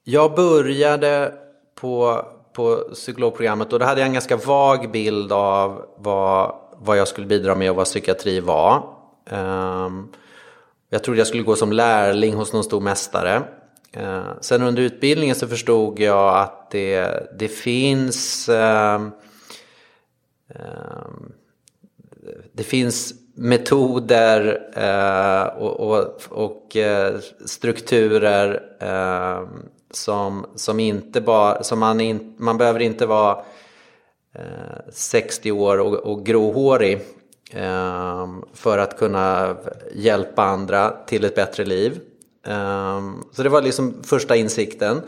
jag 0.03 0.35
började 0.35 1.33
på, 1.75 2.25
på 2.53 2.75
psykologprogrammet 2.93 3.73
och 3.73 3.79
då 3.79 3.85
hade 3.85 4.01
jag 4.01 4.07
en 4.07 4.13
ganska 4.13 4.37
vag 4.37 4.91
bild 4.91 5.31
av 5.31 5.85
vad, 5.97 6.55
vad 6.77 6.97
jag 6.97 7.07
skulle 7.07 7.27
bidra 7.27 7.55
med 7.55 7.69
och 7.69 7.75
vad 7.75 7.85
psykiatri 7.85 8.39
var. 8.39 8.83
Ehm, 9.25 10.07
jag 10.89 11.03
trodde 11.03 11.19
jag 11.19 11.27
skulle 11.27 11.43
gå 11.43 11.55
som 11.55 11.71
lärling 11.71 12.33
hos 12.35 12.53
någon 12.53 12.63
stor 12.63 12.81
mästare. 12.81 13.41
Eh, 13.93 14.31
sen 14.41 14.61
under 14.61 14.83
utbildningen 14.83 15.35
så 15.35 15.47
förstod 15.47 15.99
jag 15.99 16.37
att 16.37 16.71
det, 16.71 17.27
det 17.39 17.47
finns 17.47 18.49
eh, 18.49 19.01
eh, 20.49 21.07
det 22.53 22.63
finns 22.63 23.13
metoder 23.35 24.69
eh, 24.75 25.61
och, 25.61 25.79
och, 25.79 26.21
och 26.29 26.75
eh, 26.75 27.19
strukturer 27.45 28.63
eh, 28.79 29.47
som, 29.91 30.45
som 30.55 30.79
inte 30.79 31.21
bara, 31.21 31.63
som 31.63 31.79
man, 31.79 32.01
in, 32.01 32.35
man 32.37 32.57
behöver 32.57 32.79
inte 32.79 33.05
vara 33.05 33.43
eh, 34.35 34.89
60 34.89 35.51
år 35.51 35.79
och, 35.79 35.93
och 35.93 36.25
gråhårig 36.25 37.01
ehm, 37.51 38.43
för 38.53 38.77
att 38.77 38.97
kunna 38.97 39.57
hjälpa 39.95 40.43
andra 40.43 40.93
till 41.05 41.25
ett 41.25 41.35
bättre 41.35 41.65
liv. 41.65 41.99
Ehm, 42.47 43.23
så 43.31 43.43
det 43.43 43.49
var 43.49 43.61
liksom 43.61 44.03
första 44.03 44.35
insikten. 44.35 45.01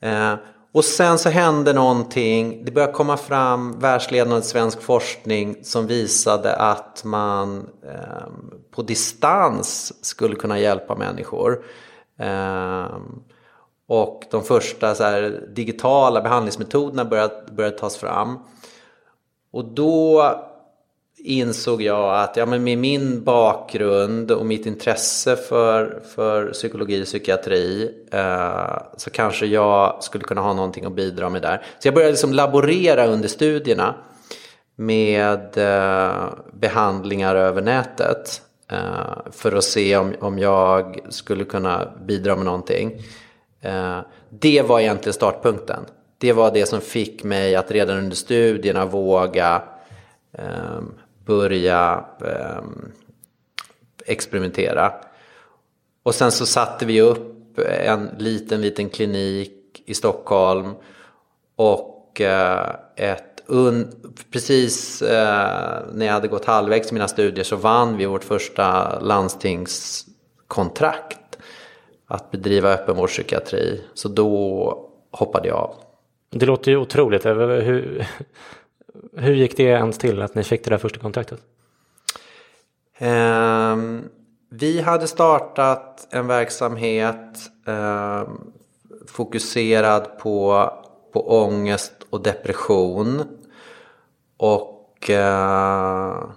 Ehm, 0.00 0.38
och 0.72 0.84
sen 0.84 1.18
så 1.18 1.28
hände 1.28 1.72
någonting, 1.72 2.64
det 2.64 2.70
började 2.70 2.92
komma 2.92 3.16
fram 3.16 3.78
världsledande 3.78 4.42
svensk 4.42 4.82
forskning 4.82 5.56
som 5.62 5.86
visade 5.86 6.56
att 6.56 7.04
man 7.04 7.68
ehm, 7.84 8.50
på 8.70 8.82
distans 8.82 9.92
skulle 10.04 10.36
kunna 10.36 10.58
hjälpa 10.58 10.94
människor. 10.94 11.64
Och 13.86 14.24
de 14.30 14.42
första 14.42 14.94
så 14.94 15.04
här, 15.04 15.48
digitala 15.54 16.20
behandlingsmetoderna 16.20 17.04
började, 17.04 17.52
började 17.52 17.78
tas 17.78 17.96
fram. 17.96 18.38
Och 19.52 19.64
då 19.64 20.34
insåg 21.24 21.82
jag 21.82 22.20
att 22.20 22.36
ja, 22.36 22.46
men 22.46 22.64
med 22.64 22.78
min 22.78 23.24
bakgrund 23.24 24.30
och 24.30 24.46
mitt 24.46 24.66
intresse 24.66 25.36
för, 25.36 26.02
för 26.14 26.52
psykologi 26.52 27.02
och 27.02 27.06
psykiatri 27.06 27.94
eh, 28.12 28.82
så 28.96 29.10
kanske 29.10 29.46
jag 29.46 30.04
skulle 30.04 30.24
kunna 30.24 30.40
ha 30.40 30.52
någonting 30.52 30.84
att 30.84 30.92
bidra 30.92 31.28
med 31.28 31.42
där. 31.42 31.62
Så 31.78 31.88
jag 31.88 31.94
började 31.94 32.12
liksom 32.12 32.32
laborera 32.32 33.06
under 33.06 33.28
studierna 33.28 33.94
med 34.76 35.58
eh, 35.58 36.24
behandlingar 36.52 37.34
över 37.34 37.62
nätet 37.62 38.42
eh, 38.72 39.30
för 39.30 39.52
att 39.52 39.64
se 39.64 39.96
om, 39.96 40.14
om 40.20 40.38
jag 40.38 40.98
skulle 41.08 41.44
kunna 41.44 41.88
bidra 42.06 42.36
med 42.36 42.44
någonting. 42.44 43.02
Eh, 43.60 43.98
det 44.30 44.62
var 44.62 44.80
egentligen 44.80 45.14
startpunkten. 45.14 45.84
Det 46.18 46.32
var 46.32 46.50
det 46.50 46.66
som 46.66 46.80
fick 46.80 47.24
mig 47.24 47.56
att 47.56 47.70
redan 47.70 47.98
under 47.98 48.16
studierna 48.16 48.86
våga 48.86 49.62
eh, 50.32 50.80
börja 51.30 52.04
eh, 52.24 52.62
experimentera. 54.06 54.92
Och 56.02 56.14
sen 56.14 56.32
så 56.32 56.46
satte 56.46 56.86
vi 56.86 57.00
upp 57.00 57.58
en 57.58 58.10
liten, 58.18 58.60
liten 58.60 58.88
klinik 58.88 59.82
i 59.86 59.94
Stockholm. 59.94 60.74
Och 61.56 62.20
eh, 62.20 62.74
ett 62.96 63.42
un, 63.46 63.92
precis 64.32 65.02
eh, 65.02 65.78
när 65.92 66.06
jag 66.06 66.12
hade 66.12 66.28
gått 66.28 66.44
halvvägs 66.44 66.90
i 66.90 66.94
mina 66.94 67.08
studier 67.08 67.44
så 67.44 67.56
vann 67.56 67.96
vi 67.96 68.06
vårt 68.06 68.24
första 68.24 68.98
landstingskontrakt 69.00 71.38
att 72.06 72.30
bedriva 72.30 72.72
öppenvårdspsykiatri. 72.72 73.80
Så 73.94 74.08
då 74.08 74.88
hoppade 75.10 75.48
jag 75.48 75.56
av. 75.56 75.74
Det 76.30 76.46
låter 76.46 76.70
ju 76.70 76.76
otroligt. 76.76 77.26
Hur, 77.26 78.06
hur 79.16 79.34
gick 79.34 79.56
det 79.56 79.62
ens 79.62 79.98
till 79.98 80.22
att 80.22 80.34
ni 80.34 80.42
fick 80.42 80.64
det 80.64 80.70
där 80.70 80.78
första 80.78 80.98
kontraktet? 80.98 81.40
Um, 83.00 84.08
vi 84.50 84.80
hade 84.80 85.06
startat 85.06 86.08
en 86.10 86.26
verksamhet 86.26 87.38
um, 87.66 88.52
fokuserad 89.06 90.18
på, 90.18 90.70
på 91.12 91.42
ångest 91.42 91.92
och 92.10 92.22
depression. 92.22 93.22
Och 94.36 95.10
uh, 95.10 96.30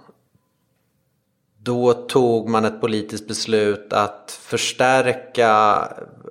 då 1.58 1.92
tog 1.92 2.48
man 2.48 2.64
ett 2.64 2.80
politiskt 2.80 3.28
beslut 3.28 3.92
att 3.92 4.38
förstärka 4.40 5.82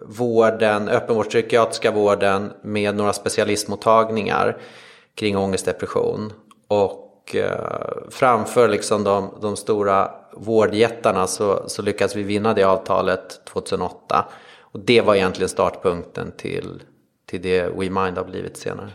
vården, 0.02 0.90
öppenvårdspsykiatriska 0.90 1.92
vården 1.92 2.54
med 2.62 2.96
några 2.96 3.14
specialistmottagningar 3.14 4.58
kring 5.16 5.38
ångest 5.38 5.66
depression. 5.66 6.34
Och 6.68 7.36
eh, 7.36 8.10
framför 8.10 8.70
liksom 8.70 9.04
de, 9.04 9.30
de 9.42 9.56
stora 9.56 10.12
vårdjättarna 10.34 11.28
så, 11.28 11.64
så 11.70 11.82
lyckades 11.82 12.16
vi 12.16 12.24
vinna 12.24 12.54
det 12.54 12.64
avtalet 12.64 13.46
2008. 13.46 14.26
Och 14.60 14.80
det 14.80 15.02
var 15.02 15.16
egentligen 15.16 15.50
startpunkten 15.50 16.32
till, 16.38 16.84
till 17.26 17.42
det 17.42 17.64
WeMind 17.64 18.18
har 18.18 18.24
blivit 18.24 18.58
senare. 18.58 18.90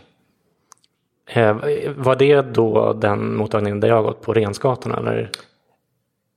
Eh, 1.27 1.55
var 1.95 2.15
det 2.15 2.41
då 2.41 2.93
den 2.93 3.35
mottagningen 3.35 3.79
där 3.79 3.87
jag 3.87 4.03
gått 4.03 4.21
på 4.21 4.33
Rensgatan 4.33 4.91
eller? 4.91 5.31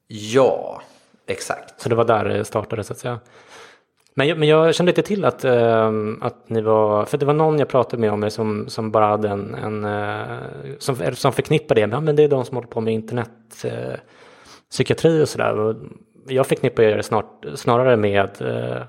Ja, 0.06 0.82
exakt. 1.26 1.80
Så 1.80 1.88
det 1.88 1.94
var 1.94 2.04
där 2.04 2.24
det 2.24 2.44
startade 2.44 2.84
så 2.84 2.92
att 2.92 2.98
säga. 2.98 3.20
Men 4.14 4.28
jag, 4.28 4.38
men 4.38 4.48
jag 4.48 4.74
kände 4.74 4.90
inte 4.90 5.02
till 5.02 5.24
att, 5.24 5.44
äh, 5.44 5.92
att 6.20 6.48
ni 6.48 6.60
var, 6.60 7.04
för 7.04 7.18
det 7.18 7.26
var 7.26 7.34
någon 7.34 7.58
jag 7.58 7.68
pratade 7.68 8.00
med 8.00 8.12
om 8.12 8.24
er 8.24 8.28
som, 8.28 8.68
som 8.68 8.90
bara 8.90 9.06
hade 9.06 9.28
en, 9.28 9.54
en 9.54 9.84
äh, 9.84 10.38
som, 10.78 10.96
som 11.14 11.32
förknippade 11.32 11.80
det 11.80 11.86
med, 11.86 11.96
ja, 11.96 12.00
men 12.00 12.16
det 12.16 12.22
är 12.22 12.28
de 12.28 12.44
som 12.44 12.56
håller 12.56 12.68
på 12.68 12.80
med 12.80 12.94
internet, 12.94 13.64
äh, 13.64 13.98
psykiatri 14.70 15.16
eh, 15.16 15.22
och 15.22 15.28
sådär. 15.28 15.76
Jag 16.28 16.46
förknippar 16.46 16.82
er 16.82 17.02
snart, 17.02 17.44
snarare 17.54 17.96
med 17.96 18.42
eh, 18.42 18.82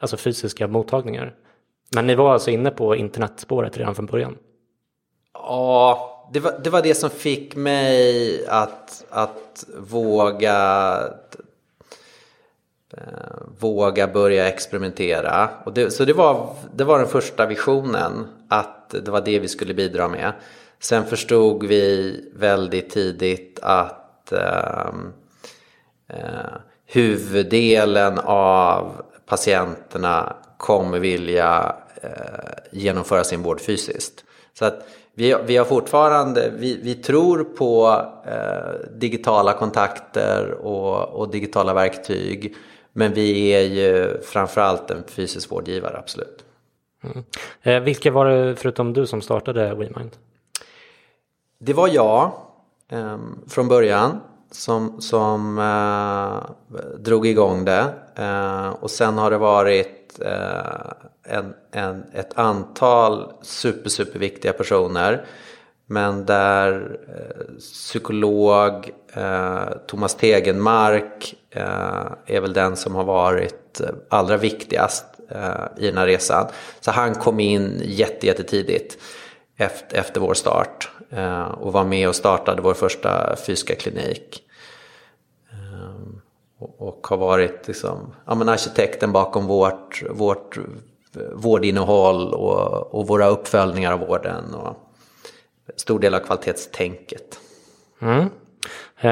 alltså 0.00 0.16
fysiska 0.16 0.68
mottagningar. 0.68 1.34
Men 1.94 2.06
ni 2.06 2.14
var 2.14 2.32
alltså 2.32 2.50
inne 2.50 2.70
på 2.70 2.96
internetspåret 2.96 3.78
redan 3.78 3.94
från 3.94 4.06
början? 4.06 4.36
Ja, 5.34 6.10
det 6.32 6.40
var, 6.40 6.60
det 6.64 6.70
var 6.70 6.82
det 6.82 6.94
som 6.94 7.10
fick 7.10 7.56
mig 7.56 8.46
att, 8.48 9.04
att 9.10 9.66
våga 9.78 10.98
Eh, 12.96 13.02
våga 13.58 14.08
börja 14.08 14.48
experimentera. 14.48 15.50
Och 15.64 15.72
det, 15.72 15.90
så 15.90 16.04
det 16.04 16.12
var, 16.12 16.54
det 16.74 16.84
var 16.84 16.98
den 16.98 17.08
första 17.08 17.46
visionen, 17.46 18.26
att 18.48 18.90
det 18.90 19.10
var 19.10 19.20
det 19.20 19.38
vi 19.38 19.48
skulle 19.48 19.74
bidra 19.74 20.08
med. 20.08 20.32
Sen 20.80 21.04
förstod 21.04 21.64
vi 21.64 22.20
väldigt 22.36 22.90
tidigt 22.90 23.58
att 23.62 24.32
eh, 24.32 24.88
eh, 26.08 26.54
huvuddelen 26.86 28.18
av 28.24 29.02
patienterna 29.26 30.36
kommer 30.56 30.98
vilja 30.98 31.76
eh, 32.02 32.10
genomföra 32.72 33.24
sin 33.24 33.42
vård 33.42 33.60
fysiskt. 33.60 34.24
Så 34.58 34.64
att 34.64 34.86
vi, 35.14 35.36
vi 35.46 35.56
har 35.56 35.64
fortfarande, 35.64 36.52
vi, 36.56 36.80
vi 36.82 36.94
tror 36.94 37.44
på 37.44 38.02
eh, 38.26 38.90
digitala 38.96 39.52
kontakter 39.52 40.50
och, 40.50 41.08
och 41.08 41.30
digitala 41.30 41.74
verktyg. 41.74 42.56
Men 42.96 43.14
vi 43.14 43.48
är 43.48 43.60
ju 43.60 44.20
framförallt 44.22 44.90
en 44.90 45.04
fysisk 45.06 45.50
vårdgivare, 45.50 45.98
absolut. 45.98 46.44
Mm. 47.04 47.24
Eh, 47.62 47.80
vilka 47.80 48.10
var 48.10 48.26
det 48.26 48.56
förutom 48.56 48.92
du 48.92 49.06
som 49.06 49.22
startade 49.22 49.74
WeMind? 49.74 50.10
Det 51.58 51.72
var 51.72 51.88
jag 51.88 52.32
eh, 52.88 53.18
från 53.48 53.68
början 53.68 54.20
som, 54.50 55.00
som 55.00 55.58
eh, 55.58 56.78
drog 56.98 57.26
igång 57.26 57.64
det. 57.64 57.94
Eh, 58.14 58.68
och 58.68 58.90
sen 58.90 59.18
har 59.18 59.30
det 59.30 59.38
varit 59.38 60.20
en, 61.22 61.54
en, 61.70 62.04
ett 62.12 62.38
antal 62.38 63.32
super, 63.42 63.90
superviktiga 63.90 64.52
personer. 64.52 65.24
Men 65.86 66.26
där 66.26 66.98
eh, 67.08 67.54
psykolog 67.58 68.90
eh, 69.12 69.68
Thomas 69.86 70.14
Tegenmark 70.14 71.34
eh, 71.50 72.06
är 72.26 72.40
väl 72.40 72.52
den 72.52 72.76
som 72.76 72.94
har 72.94 73.04
varit 73.04 73.80
eh, 73.80 73.88
allra 74.08 74.36
viktigast 74.36 75.04
eh, 75.30 75.66
i 75.76 75.86
den 75.86 75.98
här 75.98 76.06
resan. 76.06 76.46
Så 76.80 76.90
han 76.90 77.14
kom 77.14 77.40
in 77.40 77.80
jättetidigt 77.84 78.98
efter, 79.56 79.98
efter 79.98 80.20
vår 80.20 80.34
start 80.34 80.90
eh, 81.10 81.42
och 81.42 81.72
var 81.72 81.84
med 81.84 82.08
och 82.08 82.16
startade 82.16 82.62
vår 82.62 82.74
första 82.74 83.36
fysiska 83.36 83.74
klinik. 83.74 84.42
Eh, 85.52 86.18
och, 86.58 86.88
och 86.88 87.06
har 87.06 87.16
varit 87.16 87.68
liksom, 87.68 88.14
ja, 88.26 88.34
men 88.34 88.48
arkitekten 88.48 89.12
bakom 89.12 89.46
vårt, 89.46 90.02
vårt 90.10 90.56
eh, 90.56 90.62
vårdinnehåll 91.32 92.34
och, 92.34 92.94
och 92.94 93.06
våra 93.06 93.26
uppföljningar 93.26 93.92
av 93.92 93.98
vården. 93.98 94.54
Och, 94.54 94.76
stor 95.76 95.98
del 95.98 96.14
av 96.14 96.18
kvalitetstänket. 96.18 97.40
Mm. 98.00 98.28
Eh, 99.00 99.10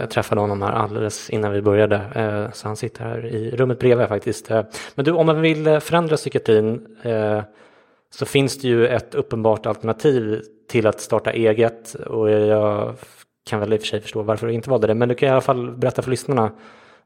jag 0.00 0.10
träffade 0.10 0.40
honom 0.40 0.62
här 0.62 0.72
alldeles 0.72 1.30
innan 1.30 1.52
vi 1.52 1.62
började, 1.62 1.96
eh, 2.14 2.52
så 2.52 2.68
han 2.68 2.76
sitter 2.76 3.04
här 3.04 3.26
i 3.26 3.50
rummet 3.50 3.78
bredvid 3.78 4.08
faktiskt. 4.08 4.50
Eh, 4.50 4.62
men 4.94 5.04
du, 5.04 5.12
om 5.12 5.26
man 5.26 5.40
vill 5.40 5.80
förändra 5.80 6.16
psykiatrin 6.16 6.86
så 8.14 8.26
finns 8.26 8.58
det 8.58 8.68
ju 8.68 8.86
ett 8.86 9.14
uppenbart 9.14 9.66
alternativ 9.66 10.42
till 10.68 10.86
att 10.86 11.00
starta 11.00 11.32
eget 11.32 11.94
och 11.94 12.30
jag 12.30 12.94
kan 13.46 13.60
väl 13.60 13.72
i 13.72 13.76
och 13.76 13.80
för 13.80 13.86
sig 13.86 14.00
förstå 14.00 14.22
varför 14.22 14.46
du 14.46 14.52
inte 14.52 14.70
valde 14.70 14.86
det, 14.86 14.94
men 14.94 15.08
du 15.08 15.14
kan 15.14 15.28
i 15.28 15.32
alla 15.32 15.40
fall 15.40 15.70
berätta 15.70 16.02
för 16.02 16.10
lyssnarna 16.10 16.50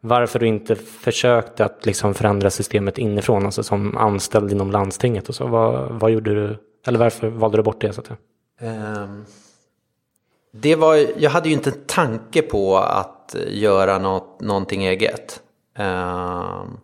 varför 0.01 0.39
du 0.39 0.47
inte 0.47 0.75
försökte 0.77 1.65
att 1.65 1.87
liksom 1.87 2.15
förändra 2.15 2.51
systemet 2.51 2.99
inifrån, 2.99 3.47
alltså 3.47 3.63
som 3.63 3.97
anställd 3.97 4.53
inom 4.53 4.71
landstinget 4.71 5.29
och 5.29 5.35
så. 5.35 5.47
Vad, 5.47 5.91
vad 5.91 6.11
gjorde 6.11 6.35
du, 6.35 6.57
eller 6.87 6.99
varför 6.99 7.29
valde 7.29 7.57
du 7.57 7.63
bort 7.63 7.81
det? 7.81 7.93
Så 7.93 8.01
att 8.01 8.07
säga? 8.07 8.17
Ehm, 8.61 9.25
det 10.53 10.77
var, 10.77 11.07
jag 11.17 11.31
hade 11.31 11.49
ju 11.49 11.55
inte 11.55 11.71
en 11.71 11.85
tanke 11.87 12.43
på 12.43 12.79
att 12.79 13.37
göra 13.47 13.99
något, 13.99 14.41
någonting 14.41 14.85
eget. 14.85 15.41
Ehm, 15.77 16.79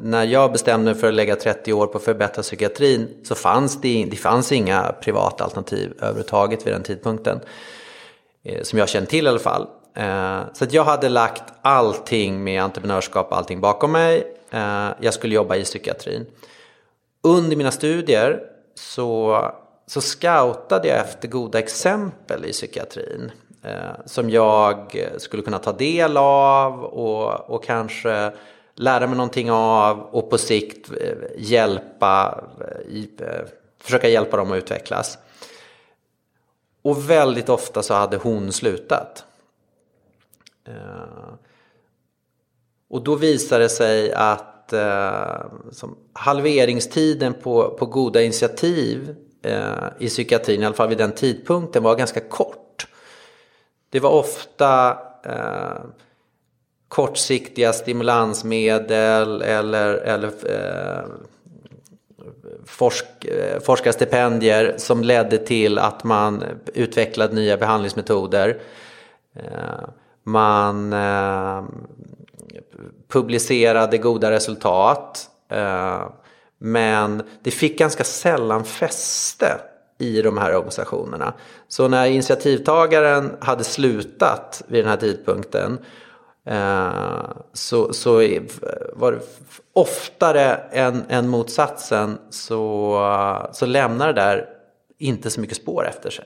när 0.00 0.24
jag 0.24 0.52
bestämde 0.52 0.92
mig 0.92 1.00
för 1.00 1.08
att 1.08 1.14
lägga 1.14 1.36
30 1.36 1.72
år 1.72 1.86
på 1.86 1.98
att 1.98 2.04
förbättra 2.04 2.42
psykiatrin 2.42 3.08
så 3.24 3.34
fanns 3.34 3.80
det, 3.80 4.06
det 4.10 4.16
fanns 4.16 4.52
inga 4.52 4.94
privata 5.00 5.44
alternativ 5.44 5.92
överhuvudtaget 5.98 6.66
vid 6.66 6.74
den 6.74 6.82
tidpunkten. 6.82 7.40
Eh, 8.42 8.62
som 8.62 8.78
jag 8.78 8.88
kände 8.88 9.10
till 9.10 9.24
i 9.24 9.28
alla 9.28 9.38
fall. 9.38 9.66
Ehm, 9.94 10.44
så 10.52 10.64
att 10.64 10.72
jag 10.72 10.84
hade 10.84 11.08
lagt 11.08 11.42
allting 11.62 12.44
med 12.44 12.62
entreprenörskap 12.62 13.30
och 13.30 13.36
allting 13.36 13.60
bakom 13.60 13.92
mig. 13.92 14.36
Ehm, 14.50 14.92
jag 15.00 15.14
skulle 15.14 15.34
jobba 15.34 15.56
i 15.56 15.64
psykiatrin. 15.64 16.26
Under 17.22 17.56
mina 17.56 17.70
studier 17.70 18.40
så 18.74 19.40
så 19.90 20.00
scoutade 20.00 20.88
jag 20.88 20.98
efter 20.98 21.28
goda 21.28 21.58
exempel 21.58 22.44
i 22.44 22.52
psykiatrin. 22.52 23.32
Eh, 23.62 24.06
som 24.06 24.30
jag 24.30 25.06
skulle 25.18 25.42
kunna 25.42 25.58
ta 25.58 25.72
del 25.72 26.16
av 26.16 26.84
och, 26.84 27.50
och 27.50 27.64
kanske 27.64 28.32
lära 28.74 29.06
mig 29.06 29.16
någonting 29.16 29.50
av 29.50 30.00
och 30.00 30.30
på 30.30 30.38
sikt 30.38 30.90
eh, 31.00 31.16
hjälpa, 31.38 32.44
eh, 32.88 33.28
eh, 33.28 33.44
försöka 33.78 34.08
hjälpa 34.08 34.36
dem 34.36 34.52
att 34.52 34.56
utvecklas. 34.56 35.18
och 36.82 37.10
väldigt 37.10 37.48
ofta 37.48 37.82
så 37.82 37.94
hade 37.94 38.16
hon 38.16 38.52
slutat. 38.52 39.24
Och 42.90 43.02
då 43.02 43.16
visade 43.16 43.64
det 43.64 43.68
sig 43.68 44.12
att 44.12 44.74
som 45.72 45.96
halveringstiden 46.12 47.34
på, 47.34 47.76
på 47.78 47.86
goda 47.86 48.22
initiativ 48.22 49.16
Eh, 49.42 49.88
i 49.98 50.08
psykiatrin, 50.08 50.62
i 50.62 50.66
alla 50.66 50.74
fall 50.74 50.88
vid 50.88 50.98
den 50.98 51.12
tidpunkten, 51.12 51.82
var 51.82 51.96
ganska 51.96 52.20
kort. 52.20 52.86
Det 53.90 54.00
var 54.00 54.10
ofta 54.10 54.98
eh, 55.24 55.80
kortsiktiga 56.88 57.72
stimulansmedel 57.72 59.42
eller, 59.42 59.94
eller 59.94 60.28
eh, 60.28 61.04
forsk, 62.66 63.24
eh, 63.24 63.60
forskarstipendier 63.60 64.74
som 64.76 65.02
ledde 65.02 65.38
till 65.38 65.78
att 65.78 66.04
man 66.04 66.44
utvecklade 66.74 67.34
nya 67.34 67.56
behandlingsmetoder. 67.56 68.60
Eh, 69.34 69.88
man 70.22 70.92
eh, 70.92 71.64
publicerade 73.08 73.98
goda 73.98 74.30
resultat. 74.30 75.30
Eh, 75.48 76.02
men 76.62 77.22
det 77.42 77.50
fick 77.50 77.78
ganska 77.78 78.04
sällan 78.04 78.64
fäste 78.64 79.60
i 79.98 80.22
de 80.22 80.38
här 80.38 80.56
organisationerna. 80.56 81.34
Så 81.68 81.88
när 81.88 82.06
initiativtagaren 82.06 83.36
hade 83.40 83.64
slutat 83.64 84.62
vid 84.66 84.84
den 84.84 84.90
här 84.90 84.96
tidpunkten 84.96 85.78
eh, 86.46 87.30
så, 87.52 87.92
så 87.92 88.14
var 88.92 89.12
det 89.12 89.20
oftare 89.72 90.54
än, 90.72 91.04
än 91.08 91.28
motsatsen 91.28 92.18
så, 92.30 93.48
så 93.52 93.66
lämnar 93.66 94.06
det 94.06 94.20
där 94.20 94.48
inte 94.98 95.30
så 95.30 95.40
mycket 95.40 95.56
spår 95.56 95.88
efter 95.88 96.10
sig. 96.10 96.24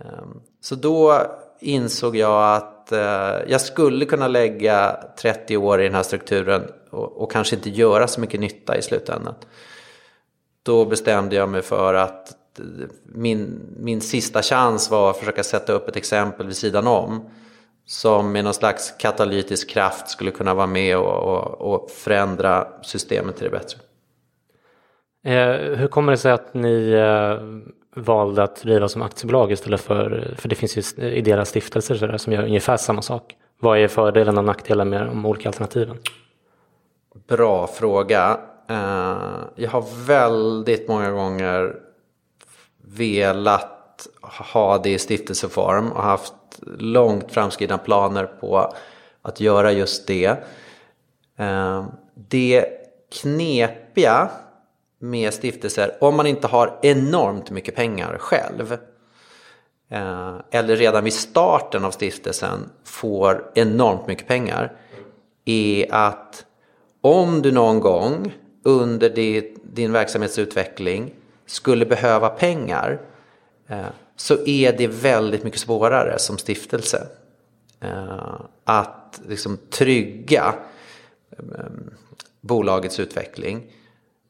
Ehm, 0.00 0.40
så 0.60 0.74
då 0.74 1.22
insåg 1.60 2.16
jag 2.16 2.56
att 2.56 2.92
eh, 2.92 3.36
jag 3.48 3.60
skulle 3.60 4.04
kunna 4.04 4.28
lägga 4.28 5.04
30 5.18 5.56
år 5.56 5.80
i 5.80 5.84
den 5.84 5.94
här 5.94 6.02
strukturen 6.02 6.70
och, 6.98 7.22
och 7.22 7.32
kanske 7.32 7.56
inte 7.56 7.70
göra 7.70 8.08
så 8.08 8.20
mycket 8.20 8.40
nytta 8.40 8.76
i 8.76 8.82
slutändan. 8.82 9.34
Då 10.62 10.84
bestämde 10.84 11.36
jag 11.36 11.48
mig 11.48 11.62
för 11.62 11.94
att 11.94 12.34
min, 13.04 13.60
min 13.76 14.00
sista 14.00 14.42
chans 14.42 14.90
var 14.90 15.10
att 15.10 15.16
försöka 15.16 15.44
sätta 15.44 15.72
upp 15.72 15.88
ett 15.88 15.96
exempel 15.96 16.46
vid 16.46 16.56
sidan 16.56 16.86
om 16.86 17.30
som 17.84 18.32
med 18.32 18.44
någon 18.44 18.54
slags 18.54 18.94
katalytisk 18.98 19.70
kraft 19.70 20.08
skulle 20.08 20.30
kunna 20.30 20.54
vara 20.54 20.66
med 20.66 20.98
och, 20.98 21.34
och, 21.34 21.74
och 21.74 21.90
förändra 21.90 22.68
systemet 22.82 23.36
till 23.36 23.44
det 23.44 23.50
bättre. 23.50 23.78
Eh, 25.24 25.76
hur 25.78 25.88
kommer 25.88 26.12
det 26.12 26.18
sig 26.18 26.32
att 26.32 26.54
ni 26.54 26.90
eh, 26.90 28.02
valde 28.02 28.42
att 28.42 28.62
driva 28.62 28.88
som 28.88 29.02
aktiebolag 29.02 29.52
istället 29.52 29.80
för, 29.80 30.34
för 30.38 30.48
det 30.48 30.54
finns 30.54 30.98
ju 30.98 31.04
ideella 31.08 31.44
stiftelser 31.44 31.94
där, 32.08 32.16
som 32.16 32.32
gör 32.32 32.42
ungefär 32.42 32.76
samma 32.76 33.02
sak. 33.02 33.34
Vad 33.60 33.78
är 33.78 33.88
fördelarna 33.88 34.40
och 34.40 34.44
nackdelarna 34.44 34.90
med 34.90 35.06
de 35.06 35.26
olika 35.26 35.48
alternativen? 35.48 35.96
Bra 37.26 37.66
fråga. 37.66 38.40
Eh, 38.68 39.40
jag 39.54 39.70
har 39.70 40.06
väldigt 40.06 40.88
många 40.88 41.10
gånger 41.10 41.76
velat 42.82 44.08
ha 44.52 44.78
det 44.78 44.90
i 44.90 44.98
stiftelseform 44.98 45.92
och 45.92 46.02
haft 46.02 46.34
långt 46.78 47.32
framskridna 47.32 47.78
planer 47.78 48.24
på 48.24 48.74
att 49.22 49.40
göra 49.40 49.72
just 49.72 50.06
det. 50.06 50.44
Eh, 51.38 51.86
det 52.14 52.66
knepiga 53.22 54.28
med 54.98 55.34
stiftelser, 55.34 55.96
om 56.00 56.16
man 56.16 56.26
inte 56.26 56.46
har 56.46 56.78
enormt 56.82 57.50
mycket 57.50 57.74
pengar 57.74 58.18
själv 58.18 58.72
eh, 59.90 60.36
eller 60.50 60.76
redan 60.76 61.04
vid 61.04 61.12
starten 61.12 61.84
av 61.84 61.90
stiftelsen 61.90 62.70
får 62.84 63.50
enormt 63.54 64.06
mycket 64.06 64.28
pengar 64.28 64.76
är 65.44 65.94
att 65.94 66.44
om 67.00 67.42
du 67.42 67.52
någon 67.52 67.80
gång 67.80 68.32
under 68.62 69.10
din 69.62 69.92
verksamhetsutveckling 69.92 71.14
skulle 71.46 71.86
behöva 71.86 72.28
pengar 72.28 73.00
eh, 73.68 73.86
så 74.16 74.46
är 74.46 74.72
det 74.72 74.86
väldigt 74.86 75.44
mycket 75.44 75.60
svårare 75.60 76.18
som 76.18 76.38
stiftelse 76.38 77.06
eh, 77.80 78.40
att 78.64 79.20
liksom 79.28 79.58
trygga 79.70 80.54
eh, 81.30 81.64
bolagets 82.40 83.00
utveckling. 83.00 83.72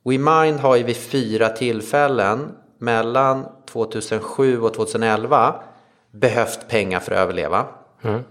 WeMind 0.05 0.61
har 0.61 0.77
ju 0.77 0.83
vid 0.83 0.97
fyra 0.97 1.49
tillfällen 1.49 2.53
mellan 2.79 3.47
2007 3.67 4.61
och 4.61 4.75
2011 4.75 5.63
behövt 6.11 6.69
pengar 6.69 7.01
för 7.01 7.13
att 7.13 7.19
överleva. 7.19 7.67
Mm. 8.03 8.23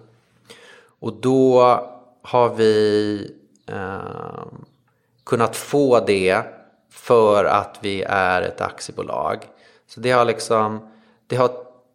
Och 1.00 1.14
då 1.14 1.62
har 2.22 2.56
vi 2.56 3.32
eh, 3.68 4.46
kunnat 5.26 5.56
få 5.56 6.00
det 6.00 6.44
för 6.92 7.46
att 7.46 7.80
vi 7.82 8.04
är 8.08 8.42
ett 8.42 8.62
aktiebolag. 8.62 9.38
Så 9.88 10.00
det 10.00 10.12
har 10.12 10.26
liksom 10.26 10.90
det 11.28 11.36
har 11.36 11.52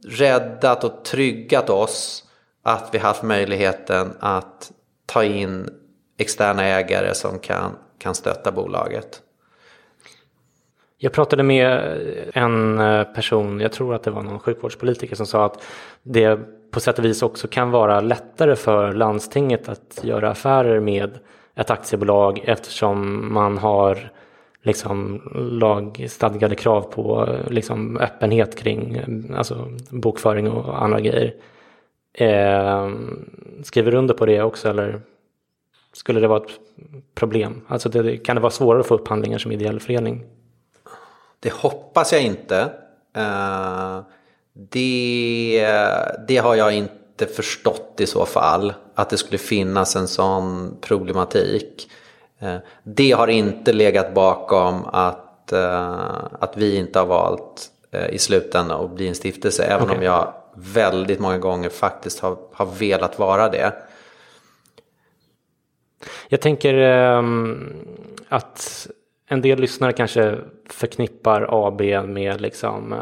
räddat 0.08 0.84
och 0.84 1.04
tryggat 1.04 1.70
oss 1.70 2.24
att 2.62 2.88
vi 2.92 2.98
haft 2.98 3.22
möjligheten 3.22 4.16
att 4.20 4.72
ta 5.06 5.24
in 5.24 5.68
externa 6.18 6.64
ägare 6.64 7.14
som 7.14 7.38
kan, 7.38 7.76
kan 7.98 8.14
stötta 8.14 8.52
bolaget. 8.52 9.22
Jag 10.98 11.12
pratade 11.12 11.42
med 11.42 11.98
en 12.34 12.78
eh, 12.78 13.04
person, 13.04 13.60
jag 13.60 13.72
tror 13.72 13.94
att 13.94 14.02
det 14.02 14.10
var 14.10 14.22
någon 14.22 14.38
sjukvårdspolitiker 14.38 15.16
som 15.16 15.26
sa 15.26 15.44
att 15.44 15.62
det 16.02 16.38
på 16.70 16.80
sätt 16.80 16.98
och 16.98 17.04
vis 17.04 17.22
också 17.22 17.48
kan 17.48 17.70
vara 17.70 18.00
lättare 18.00 18.56
för 18.56 18.92
landstinget 18.92 19.68
att 19.68 20.00
göra 20.02 20.30
affärer 20.30 20.80
med 20.80 21.18
ett 21.54 21.70
aktiebolag 21.70 22.40
eftersom 22.44 23.28
man 23.32 23.58
har 23.58 24.10
liksom 24.62 25.22
lagstadgade 25.34 26.54
krav 26.54 26.82
på 26.82 27.28
liksom 27.48 27.96
öppenhet 27.96 28.58
kring 28.58 29.00
alltså 29.36 29.68
bokföring 29.90 30.50
och 30.50 30.82
andra 30.82 31.00
grejer. 31.00 31.34
Eh, 32.14 32.90
skriver 33.62 33.90
du 33.90 33.98
under 33.98 34.14
på 34.14 34.26
det 34.26 34.42
också 34.42 34.70
eller 34.70 35.00
skulle 35.92 36.20
det 36.20 36.28
vara 36.28 36.44
ett 36.44 36.52
problem? 37.14 37.60
Alltså 37.68 37.88
det, 37.88 38.16
kan 38.16 38.36
det 38.36 38.42
vara 38.42 38.50
svårare 38.50 38.80
att 38.80 38.86
få 38.86 38.94
upphandlingar 38.94 39.38
som 39.38 39.52
ideell 39.52 39.80
förening? 39.80 40.24
Det 41.40 41.52
hoppas 41.52 42.12
jag 42.12 42.22
inte. 42.22 42.60
Eh, 43.16 44.00
det, 44.52 45.66
det 46.28 46.36
har 46.36 46.54
jag 46.54 46.74
inte 46.74 47.26
förstått 47.26 47.96
i 47.98 48.06
så 48.06 48.26
fall. 48.26 48.74
Att 48.94 49.10
det 49.10 49.16
skulle 49.16 49.38
finnas 49.38 49.96
en 49.96 50.08
sån 50.08 50.76
problematik. 50.80 51.90
Eh, 52.38 52.56
det 52.82 53.12
har 53.12 53.28
inte 53.28 53.72
legat 53.72 54.14
bakom 54.14 54.84
att, 54.84 55.52
eh, 55.52 56.24
att 56.40 56.56
vi 56.56 56.76
inte 56.76 56.98
har 56.98 57.06
valt 57.06 57.70
eh, 57.90 58.06
i 58.06 58.18
slutändan 58.18 58.84
att 58.84 58.90
bli 58.90 59.08
en 59.08 59.14
stiftelse. 59.14 59.64
Även 59.64 59.84
okay. 59.84 59.96
om 59.96 60.02
jag 60.02 60.34
väldigt 60.54 61.20
många 61.20 61.38
gånger 61.38 61.68
faktiskt 61.68 62.20
har, 62.20 62.36
har 62.52 62.66
velat 62.66 63.18
vara 63.18 63.48
det. 63.48 63.72
Jag 66.28 66.40
tänker 66.40 66.74
um, 67.18 67.72
att 68.28 68.86
en 69.28 69.40
del 69.40 69.58
lyssnare 69.58 69.92
kanske 69.92 70.38
förknippar 70.68 71.66
AB 71.66 71.80
med 72.08 72.40
liksom 72.40 72.94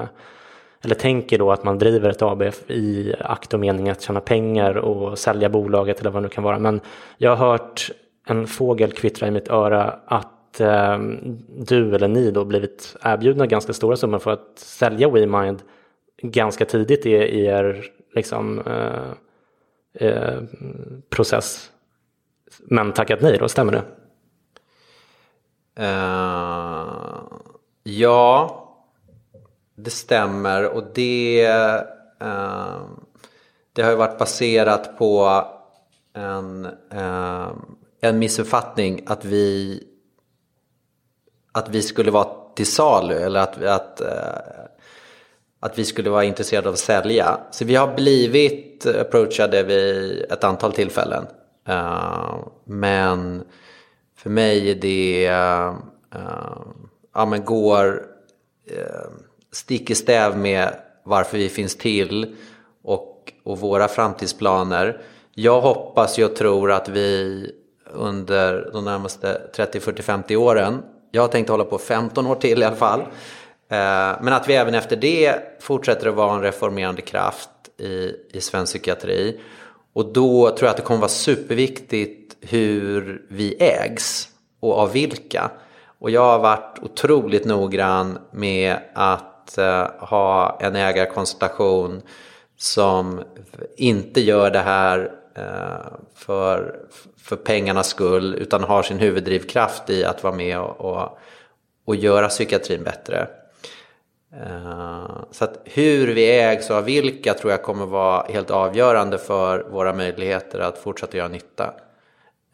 eller 0.84 0.94
tänker 0.94 1.38
då 1.38 1.52
att 1.52 1.64
man 1.64 1.78
driver 1.78 2.10
ett 2.10 2.22
AB 2.22 2.42
i 2.66 3.14
akt 3.20 3.54
och 3.54 3.60
mening 3.60 3.88
att 3.88 4.02
tjäna 4.02 4.20
pengar 4.20 4.76
och 4.76 5.18
sälja 5.18 5.48
bolaget 5.48 6.00
eller 6.00 6.10
vad 6.10 6.22
det 6.22 6.26
nu 6.26 6.28
kan 6.28 6.44
vara. 6.44 6.58
Men 6.58 6.80
jag 7.18 7.36
har 7.36 7.48
hört 7.50 7.90
en 8.26 8.46
fågel 8.46 8.92
kvittra 8.92 9.28
i 9.28 9.30
mitt 9.30 9.48
öra 9.48 9.98
att 10.06 10.60
eh, 10.60 10.98
du 11.58 11.94
eller 11.94 12.08
ni 12.08 12.30
då 12.30 12.44
blivit 12.44 12.96
erbjudna 13.02 13.46
ganska 13.46 13.72
stora 13.72 13.96
summor 13.96 14.18
för 14.18 14.30
att 14.30 14.58
sälja 14.58 15.08
WeMind 15.08 15.62
ganska 16.22 16.64
tidigt 16.64 17.06
i, 17.06 17.10
i 17.10 17.46
er 17.46 17.84
liksom, 18.14 18.62
eh, 18.66 20.08
eh, 20.08 20.42
process. 21.10 21.70
Men 22.60 22.92
tackat 22.92 23.20
nej 23.20 23.36
då, 23.38 23.48
stämmer 23.48 23.72
det? 23.72 23.82
Uh, 25.80 27.22
ja, 27.82 28.59
det 29.84 29.90
stämmer 29.90 30.64
och 30.64 30.84
det, 30.94 31.44
eh, 32.20 32.80
det 33.72 33.82
har 33.82 33.90
ju 33.90 33.96
varit 33.96 34.18
baserat 34.18 34.98
på 34.98 35.44
en, 36.14 36.64
eh, 36.92 37.48
en 38.00 38.18
missuppfattning 38.18 39.02
att 39.06 39.24
vi, 39.24 39.82
att 41.52 41.68
vi 41.68 41.82
skulle 41.82 42.10
vara 42.10 42.28
till 42.54 42.66
salu 42.66 43.14
eller 43.14 43.40
att, 43.40 43.62
att, 43.62 44.00
eh, 44.00 44.64
att 45.60 45.78
vi 45.78 45.84
skulle 45.84 46.10
vara 46.10 46.24
intresserade 46.24 46.68
av 46.68 46.72
att 46.72 46.80
sälja. 46.80 47.40
Så 47.50 47.64
vi 47.64 47.74
har 47.74 47.94
blivit 47.94 48.86
approachade 48.86 49.62
vid 49.62 50.22
ett 50.22 50.44
antal 50.44 50.72
tillfällen. 50.72 51.26
Eh, 51.68 52.38
men 52.64 53.44
för 54.16 54.30
mig 54.30 54.70
är 54.70 54.74
det, 54.74 55.26
eh, 55.26 55.74
ja 57.14 57.26
men 57.26 57.44
går 57.44 58.06
eh, 58.66 59.10
stick 59.52 59.90
i 59.90 59.94
stäv 59.94 60.38
med 60.38 60.74
varför 61.04 61.38
vi 61.38 61.48
finns 61.48 61.76
till 61.76 62.36
och, 62.82 63.32
och 63.44 63.58
våra 63.58 63.88
framtidsplaner. 63.88 65.00
Jag 65.34 65.60
hoppas 65.60 66.18
och 66.18 66.36
tror 66.36 66.72
att 66.72 66.88
vi 66.88 67.46
under 67.92 68.70
de 68.72 68.84
närmaste 68.84 69.40
30, 69.56 69.80
40, 69.80 70.02
50 70.02 70.36
åren, 70.36 70.82
jag 71.10 71.22
har 71.22 71.28
tänkt 71.28 71.48
hålla 71.48 71.64
på 71.64 71.78
15 71.78 72.26
år 72.26 72.34
till 72.34 72.62
i 72.62 72.64
alla 72.64 72.76
fall, 72.76 73.00
eh, 73.00 74.16
men 74.20 74.28
att 74.28 74.48
vi 74.48 74.54
även 74.54 74.74
efter 74.74 74.96
det 74.96 75.34
fortsätter 75.60 76.08
att 76.08 76.14
vara 76.14 76.34
en 76.34 76.42
reformerande 76.42 77.02
kraft 77.02 77.50
i, 77.78 78.12
i 78.32 78.40
svensk 78.40 78.72
psykiatri. 78.72 79.40
Och 79.92 80.12
då 80.12 80.50
tror 80.50 80.66
jag 80.66 80.70
att 80.70 80.76
det 80.76 80.82
kommer 80.82 81.00
vara 81.00 81.08
superviktigt 81.08 82.36
hur 82.40 83.22
vi 83.28 83.54
ägs 83.54 84.28
och 84.60 84.78
av 84.78 84.92
vilka. 84.92 85.50
Och 86.00 86.10
jag 86.10 86.24
har 86.24 86.38
varit 86.38 86.78
otroligt 86.82 87.44
noggrann 87.44 88.18
med 88.32 88.78
att 88.94 89.29
att 89.50 89.58
eh, 89.58 90.06
ha 90.08 90.58
en 90.60 90.76
ägarkonstellation 90.76 92.02
som 92.56 93.22
inte 93.76 94.20
gör 94.20 94.50
det 94.50 94.58
här 94.58 95.12
eh, 95.34 95.92
för, 96.14 96.76
för 97.16 97.36
pengarnas 97.36 97.88
skull 97.88 98.34
utan 98.34 98.64
har 98.64 98.82
sin 98.82 98.98
huvuddrivkraft 98.98 99.90
i 99.90 100.04
att 100.04 100.22
vara 100.22 100.34
med 100.34 100.58
och, 100.58 100.80
och, 100.80 101.18
och 101.84 101.96
göra 101.96 102.28
psykiatrin 102.28 102.84
bättre. 102.84 103.26
Eh, 104.32 105.22
så 105.30 105.44
att 105.44 105.60
hur 105.64 106.14
vi 106.14 106.40
ägs 106.40 106.70
och 106.70 106.76
av 106.76 106.84
vilka 106.84 107.34
tror 107.34 107.50
jag 107.50 107.62
kommer 107.62 107.86
vara 107.86 108.26
helt 108.28 108.50
avgörande 108.50 109.18
för 109.18 109.66
våra 109.70 109.92
möjligheter 109.92 110.58
att 110.58 110.78
fortsätta 110.78 111.16
göra 111.16 111.28
nytta. 111.28 111.74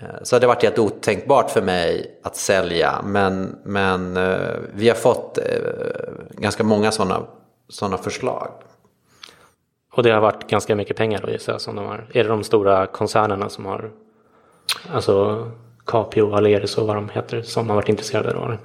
Eh, 0.03 0.09
så 0.23 0.39
det 0.39 0.47
har 0.47 0.55
varit 0.55 0.63
helt 0.63 0.79
otänkbart 0.79 1.51
för 1.51 1.63
mig 1.63 2.19
att 2.23 2.37
sälja 2.37 3.03
men, 3.05 3.57
men 3.65 4.17
eh, 4.17 4.55
vi 4.75 4.89
har 4.89 4.97
fått 4.97 5.39
eh, 5.39 5.45
ganska 6.31 6.65
många 6.65 6.91
sådana 6.93 7.23
såna 7.69 7.97
förslag. 7.97 8.49
Och 9.93 10.03
det 10.03 10.11
har 10.11 10.21
varit 10.21 10.51
ganska 10.51 10.77
mycket 10.77 10.97
pengar 10.97 11.23
då 11.27 11.31
gissar 11.31 11.53
jag 11.53 11.61
som 11.61 11.77
de 11.77 11.87
har. 11.87 12.07
Är 12.13 12.25
det 12.25 12.29
de 12.29 12.45
stora 12.45 12.87
koncernerna 12.87 13.49
som 13.49 13.67
har, 13.67 13.91
alltså 14.93 15.47
Capio, 15.87 16.35
Aleris 16.35 16.79
och 16.79 16.87
vad 16.87 16.97
de 16.97 17.09
heter, 17.09 17.43
som 17.43 17.69
har 17.69 17.77
varit 17.77 17.89
intresserade 17.89 18.33
då? 18.33 18.57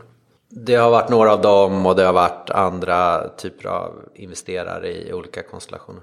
Det 0.50 0.76
har 0.76 0.92
varit 0.92 1.10
några 1.10 1.34
av 1.34 1.42
dem 1.42 1.86
och 1.86 1.96
det 1.96 2.04
har 2.04 2.14
varit 2.14 2.50
andra 2.50 3.30
typer 3.30 3.70
av 3.70 3.92
investerare 4.16 4.88
i 4.88 5.14
olika 5.14 5.44
konstellationer. 5.44 6.02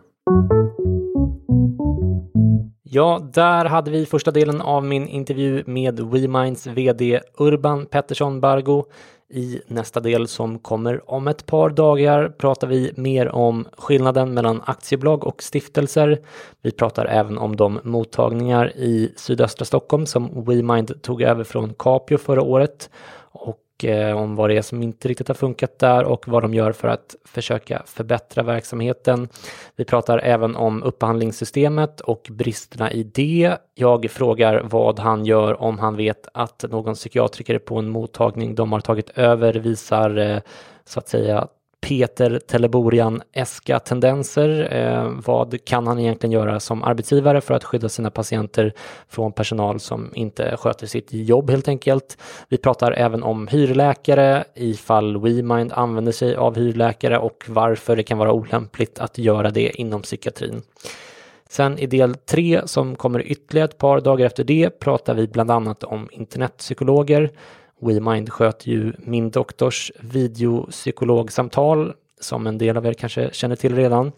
Ja, 2.91 3.21
där 3.33 3.65
hade 3.65 3.91
vi 3.91 4.07
första 4.07 4.31
delen 4.31 4.61
av 4.61 4.85
min 4.85 5.09
intervju 5.09 5.65
med 5.67 6.01
WeMinds 6.01 6.67
VD 6.67 7.21
Urban 7.39 7.87
Pettersson 7.87 8.41
Bargo. 8.41 8.85
I 9.31 9.61
nästa 9.67 10.01
del 10.01 10.29
som 10.29 10.59
kommer 10.59 11.11
om 11.11 11.29
ett 11.29 11.47
par 11.47 11.71
dagar 11.71 12.29
pratar 12.29 12.67
vi 12.67 12.93
mer 12.97 13.29
om 13.29 13.67
skillnaden 13.79 14.35
mellan 14.35 14.63
aktiebolag 14.67 15.25
och 15.25 15.43
stiftelser. 15.43 16.19
Vi 16.63 16.71
pratar 16.71 17.07
även 17.07 17.39
om 17.39 17.57
de 17.57 17.81
mottagningar 17.83 18.77
i 18.77 19.13
sydöstra 19.17 19.65
Stockholm 19.65 20.07
som 20.07 20.45
WeMind 20.45 21.03
tog 21.03 21.23
över 21.23 21.45
från 21.45 21.75
Capio 21.75 22.19
förra 22.19 22.43
året 22.43 22.91
och 23.31 23.57
Eh, 23.85 24.17
om 24.17 24.37
vad 24.37 24.51
det 24.51 24.57
är 24.57 24.63
som 24.63 24.83
inte 24.83 25.09
riktigt 25.09 25.29
har 25.29 25.35
funkat 25.35 25.79
där 25.79 26.05
och 26.05 26.29
vad 26.29 26.43
de 26.43 26.55
gör 26.55 26.73
för 26.73 26.89
att 26.89 27.17
försöka 27.25 27.83
förbättra 27.87 28.43
verksamheten. 28.43 29.29
Vi 29.77 29.85
pratar 29.85 30.19
även 30.19 30.57
om 30.57 30.83
upphandlingssystemet 30.83 32.01
och 32.01 32.29
bristerna 32.31 32.93
i 32.93 33.03
det. 33.03 33.57
Jag 33.75 34.11
frågar 34.11 34.63
vad 34.65 34.99
han 34.99 35.25
gör 35.25 35.63
om 35.63 35.79
han 35.79 35.97
vet 35.97 36.29
att 36.35 36.65
någon 36.71 36.95
psykiatriker 36.95 37.59
på 37.59 37.79
en 37.79 37.89
mottagning 37.89 38.55
de 38.55 38.73
har 38.73 38.81
tagit 38.81 39.11
över 39.19 39.55
visar 39.55 40.17
eh, 40.17 40.39
så 40.85 40.99
att 40.99 41.09
säga 41.09 41.49
Peter 41.81 42.39
Teleborian 42.39 43.23
eska 43.33 43.79
tendenser. 43.79 44.75
Eh, 44.77 45.11
vad 45.27 45.65
kan 45.65 45.87
han 45.87 45.99
egentligen 45.99 46.33
göra 46.33 46.61
som 46.61 46.85
arbetsgivare 46.85 47.41
för 47.41 47.55
att 47.55 47.65
skydda 47.65 47.89
sina 47.89 48.11
patienter 48.11 48.73
från 49.09 49.33
personal 49.33 49.81
som 49.81 50.11
inte 50.15 50.57
sköter 50.57 50.87
sitt 50.87 51.13
jobb 51.13 51.51
helt 51.51 51.69
enkelt? 51.69 52.19
Vi 52.49 52.59
pratar 52.59 52.93
även 52.93 53.23
om 53.23 53.49
hyrläkare 53.49 54.45
ifall 54.55 55.21
WeMind 55.21 55.73
använder 55.73 56.13
sig 56.13 56.37
av 56.37 56.57
hyrläkare 56.57 57.19
och 57.19 57.45
varför 57.49 57.97
det 57.97 58.03
kan 58.03 58.19
vara 58.19 58.33
olämpligt 58.33 58.99
att 58.99 59.19
göra 59.19 59.51
det 59.51 59.81
inom 59.81 60.03
psykiatrin. 60.03 60.63
Sen 61.49 61.79
i 61.79 61.87
del 61.87 62.15
tre 62.15 62.61
som 62.65 62.97
kommer 62.97 63.23
ytterligare 63.27 63.69
ett 63.69 63.79
par 63.79 64.01
dagar 64.01 64.27
efter 64.27 64.45
det 64.45 64.71
pratar 64.71 65.15
vi 65.15 65.27
bland 65.27 65.51
annat 65.51 65.85
om 65.85 66.09
internetpsykologer. 66.13 67.31
WeMind 67.81 68.33
sköter 68.33 68.69
ju 68.69 68.93
min 68.99 69.31
doktors 69.31 69.93
videopsykologsamtal 70.01 71.95
som 72.21 72.47
en 72.47 72.59
del 72.59 72.77
av 72.77 72.87
er 72.87 72.93
kanske 72.93 73.31
känner 73.33 73.57
till 73.57 73.77
redan. 73.77 74.13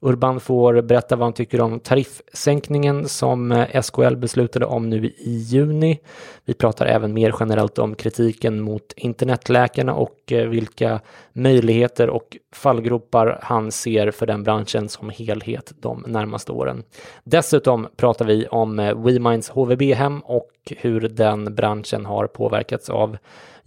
Urban 0.00 0.40
får 0.40 0.82
berätta 0.82 1.16
vad 1.16 1.26
han 1.26 1.32
tycker 1.32 1.60
om 1.60 1.80
tariffsänkningen 1.80 3.08
som 3.08 3.52
eh, 3.52 3.82
SKL 3.82 4.16
beslutade 4.16 4.66
om 4.66 4.90
nu 4.90 5.06
i 5.06 5.36
juni. 5.36 6.00
Vi 6.44 6.54
pratar 6.54 6.86
även 6.86 7.14
mer 7.14 7.34
generellt 7.40 7.78
om 7.78 7.94
kritiken 7.94 8.60
mot 8.60 8.92
internetläkarna 8.96 9.94
och 9.94 10.32
eh, 10.32 10.48
vilka 10.48 11.00
möjligheter 11.32 12.10
och 12.10 12.36
fallgropar 12.52 13.38
han 13.42 13.72
ser 13.72 14.10
för 14.10 14.26
den 14.26 14.42
branschen 14.42 14.88
som 14.88 15.10
helhet 15.10 15.72
de 15.80 16.04
närmaste 16.06 16.52
åren. 16.52 16.82
Dessutom 17.24 17.88
pratar 17.96 18.24
vi 18.24 18.46
om 18.46 18.78
eh, 18.78 19.02
WeMinds 19.02 19.50
HVB-hem 19.50 20.20
och 20.20 20.50
hur 20.76 21.00
den 21.00 21.54
branschen 21.54 22.06
har 22.06 22.26
påverkats 22.26 22.90
av 22.90 23.16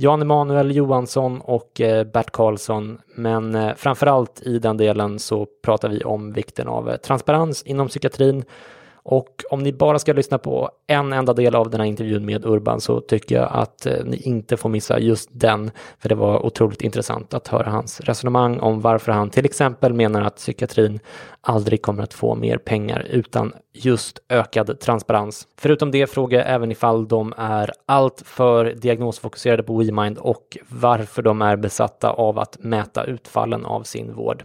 Jan 0.02 0.22
Emanuel 0.22 0.76
Johansson 0.76 1.42
och 1.42 1.82
eh, 1.82 2.04
Bert 2.04 2.32
Karlsson. 2.32 2.98
Men 3.16 3.56
eh, 3.56 3.74
framförallt 3.76 4.42
i 4.42 4.60
den 4.60 4.78
delen 4.78 5.20
så 5.20 5.48
pratar 5.64 5.90
vi 5.90 6.04
om 6.04 6.34
vikten 6.34 6.68
av 6.68 6.90
eh, 6.90 6.96
transparens 6.96 7.64
inom 7.64 7.88
psykiatrin 7.88 8.44
och 8.94 9.44
om 9.52 9.64
ni 9.64 9.74
bara 9.74 10.00
ska 10.00 10.14
lyssna 10.14 10.38
på 10.38 10.70
en 10.88 11.14
enda 11.14 11.34
del 11.34 11.56
av 11.56 11.70
den 11.70 11.80
här 11.80 11.88
intervjun 11.88 12.26
med 12.26 12.46
Urban 12.46 12.82
så 12.82 13.02
tycker 13.02 13.36
jag 13.36 13.50
att 13.52 13.88
ni 14.06 14.18
inte 14.18 14.58
får 14.58 14.70
missa 14.70 15.00
just 15.00 15.30
den. 15.32 15.72
För 16.00 16.10
det 16.10 16.16
var 16.16 16.46
otroligt 16.46 16.82
intressant 16.82 17.34
att 17.34 17.48
höra 17.48 17.70
hans 17.70 18.02
resonemang 18.02 18.60
om 18.60 18.82
varför 18.82 19.12
han 19.12 19.30
till 19.30 19.46
exempel 19.46 19.94
menar 19.94 20.22
att 20.22 20.36
psykiatrin 20.36 21.00
aldrig 21.42 21.82
kommer 21.82 22.04
att 22.04 22.14
få 22.14 22.36
mer 22.36 22.58
pengar 22.58 23.08
utan 23.10 23.54
just 23.74 24.20
ökad 24.30 24.80
transparens. 24.80 25.48
Förutom 25.58 25.92
det 25.92 26.08
frågar 26.08 26.40
jag 26.40 26.50
även 26.50 26.72
ifall 26.72 27.08
de 27.08 27.34
är 27.38 27.72
allt 27.86 28.22
för 28.26 28.66
diagnosfokuserade 28.66 29.64
på 29.64 29.78
WeMind 29.78 30.18
och 30.18 30.58
varför 30.70 31.22
de 31.22 31.42
är 31.42 31.56
besatta 31.56 32.10
av 32.10 32.40
att 32.40 32.58
mäta 32.60 33.04
utfallen 33.04 33.66
av 33.66 33.84
sin 33.84 34.14
vård. 34.14 34.44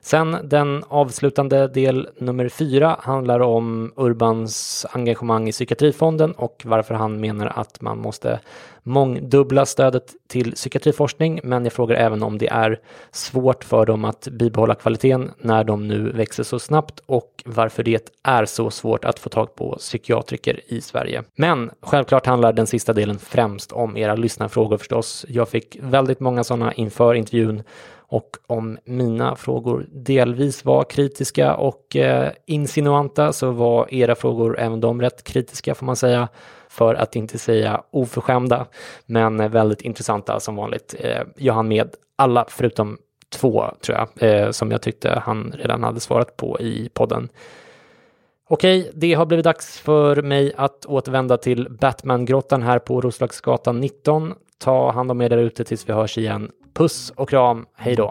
Sen 0.00 0.36
den 0.44 0.84
avslutande 0.88 1.68
del 1.68 2.08
nummer 2.18 2.48
fyra 2.48 2.96
handlar 3.00 3.40
om 3.40 3.92
Urbans 3.96 4.86
engagemang 4.90 5.48
i 5.48 5.52
psykiatrifonden 5.52 6.32
och 6.32 6.62
varför 6.64 6.94
han 6.94 7.20
menar 7.20 7.52
att 7.56 7.80
man 7.80 7.98
måste 7.98 8.40
mångdubbla 8.86 9.66
stödet 9.66 10.14
till 10.28 10.52
psykiatriforskning. 10.52 11.40
Men 11.44 11.64
jag 11.64 11.72
frågar 11.72 11.96
även 11.96 12.22
om 12.22 12.38
det 12.38 12.48
är 12.48 12.80
svårt 13.10 13.64
för 13.64 13.86
dem 13.86 14.04
att 14.04 14.28
bibehålla 14.28 14.74
kvaliteten 14.74 15.30
när 15.38 15.64
de 15.64 15.88
nu 15.88 16.12
växer 16.12 16.42
så 16.42 16.58
snabbt 16.58 17.00
och 17.06 17.42
varför 17.46 17.82
det 17.82 18.10
är 18.22 18.44
så 18.44 18.70
svårt 18.70 19.04
att 19.04 19.18
få 19.18 19.28
tag 19.28 19.54
på 19.54 19.76
psykiatriker 19.78 20.60
i 20.66 20.80
Sverige. 20.80 21.22
Men 21.36 21.70
självklart 21.80 22.26
handlar 22.26 22.52
den 22.52 22.66
sista 22.66 22.92
delen 22.92 23.18
främst 23.18 23.72
om 23.72 23.96
era 23.96 24.14
lyssnarfrågor 24.14 24.78
förstås. 24.78 25.26
Jag 25.28 25.48
fick 25.48 25.76
väldigt 25.80 26.20
många 26.20 26.44
sådana 26.44 26.72
inför 26.72 27.14
intervjun 27.14 27.62
och 28.08 28.36
om 28.46 28.78
mina 28.84 29.36
frågor 29.36 29.86
delvis 29.92 30.64
var 30.64 30.84
kritiska 30.84 31.54
och 31.54 31.96
eh, 31.96 32.32
insinuanta 32.46 33.32
så 33.32 33.50
var 33.50 33.94
era 33.94 34.14
frågor 34.14 34.58
även 34.58 34.80
de 34.80 35.00
rätt 35.00 35.24
kritiska 35.24 35.74
får 35.74 35.86
man 35.86 35.96
säga 35.96 36.28
för 36.76 36.94
att 36.94 37.16
inte 37.16 37.38
säga 37.38 37.82
oförskämda 37.90 38.66
men 39.06 39.50
väldigt 39.50 39.80
intressanta 39.80 40.40
som 40.40 40.56
vanligt. 40.56 40.94
Eh, 40.98 41.22
jag 41.36 41.54
hann 41.54 41.68
med 41.68 41.94
alla 42.16 42.44
förutom 42.48 42.98
två 43.28 43.64
tror 43.80 43.98
jag 43.98 44.30
eh, 44.30 44.50
som 44.50 44.70
jag 44.70 44.82
tyckte 44.82 45.22
han 45.24 45.54
redan 45.58 45.82
hade 45.82 46.00
svarat 46.00 46.36
på 46.36 46.60
i 46.60 46.90
podden. 46.94 47.28
Okej, 48.48 48.90
det 48.94 49.14
har 49.14 49.26
blivit 49.26 49.44
dags 49.44 49.78
för 49.78 50.22
mig 50.22 50.52
att 50.56 50.86
återvända 50.86 51.36
till 51.36 51.68
Batman-grottan 51.70 52.62
här 52.62 52.78
på 52.78 53.00
Roslagsgatan 53.00 53.80
19. 53.80 54.34
Ta 54.58 54.92
hand 54.92 55.10
om 55.10 55.20
er 55.20 55.28
där 55.28 55.38
ute 55.38 55.64
tills 55.64 55.88
vi 55.88 55.92
hörs 55.92 56.18
igen. 56.18 56.50
Puss 56.74 57.12
och 57.16 57.28
kram, 57.28 57.66
hej 57.76 57.96
då! 57.96 58.10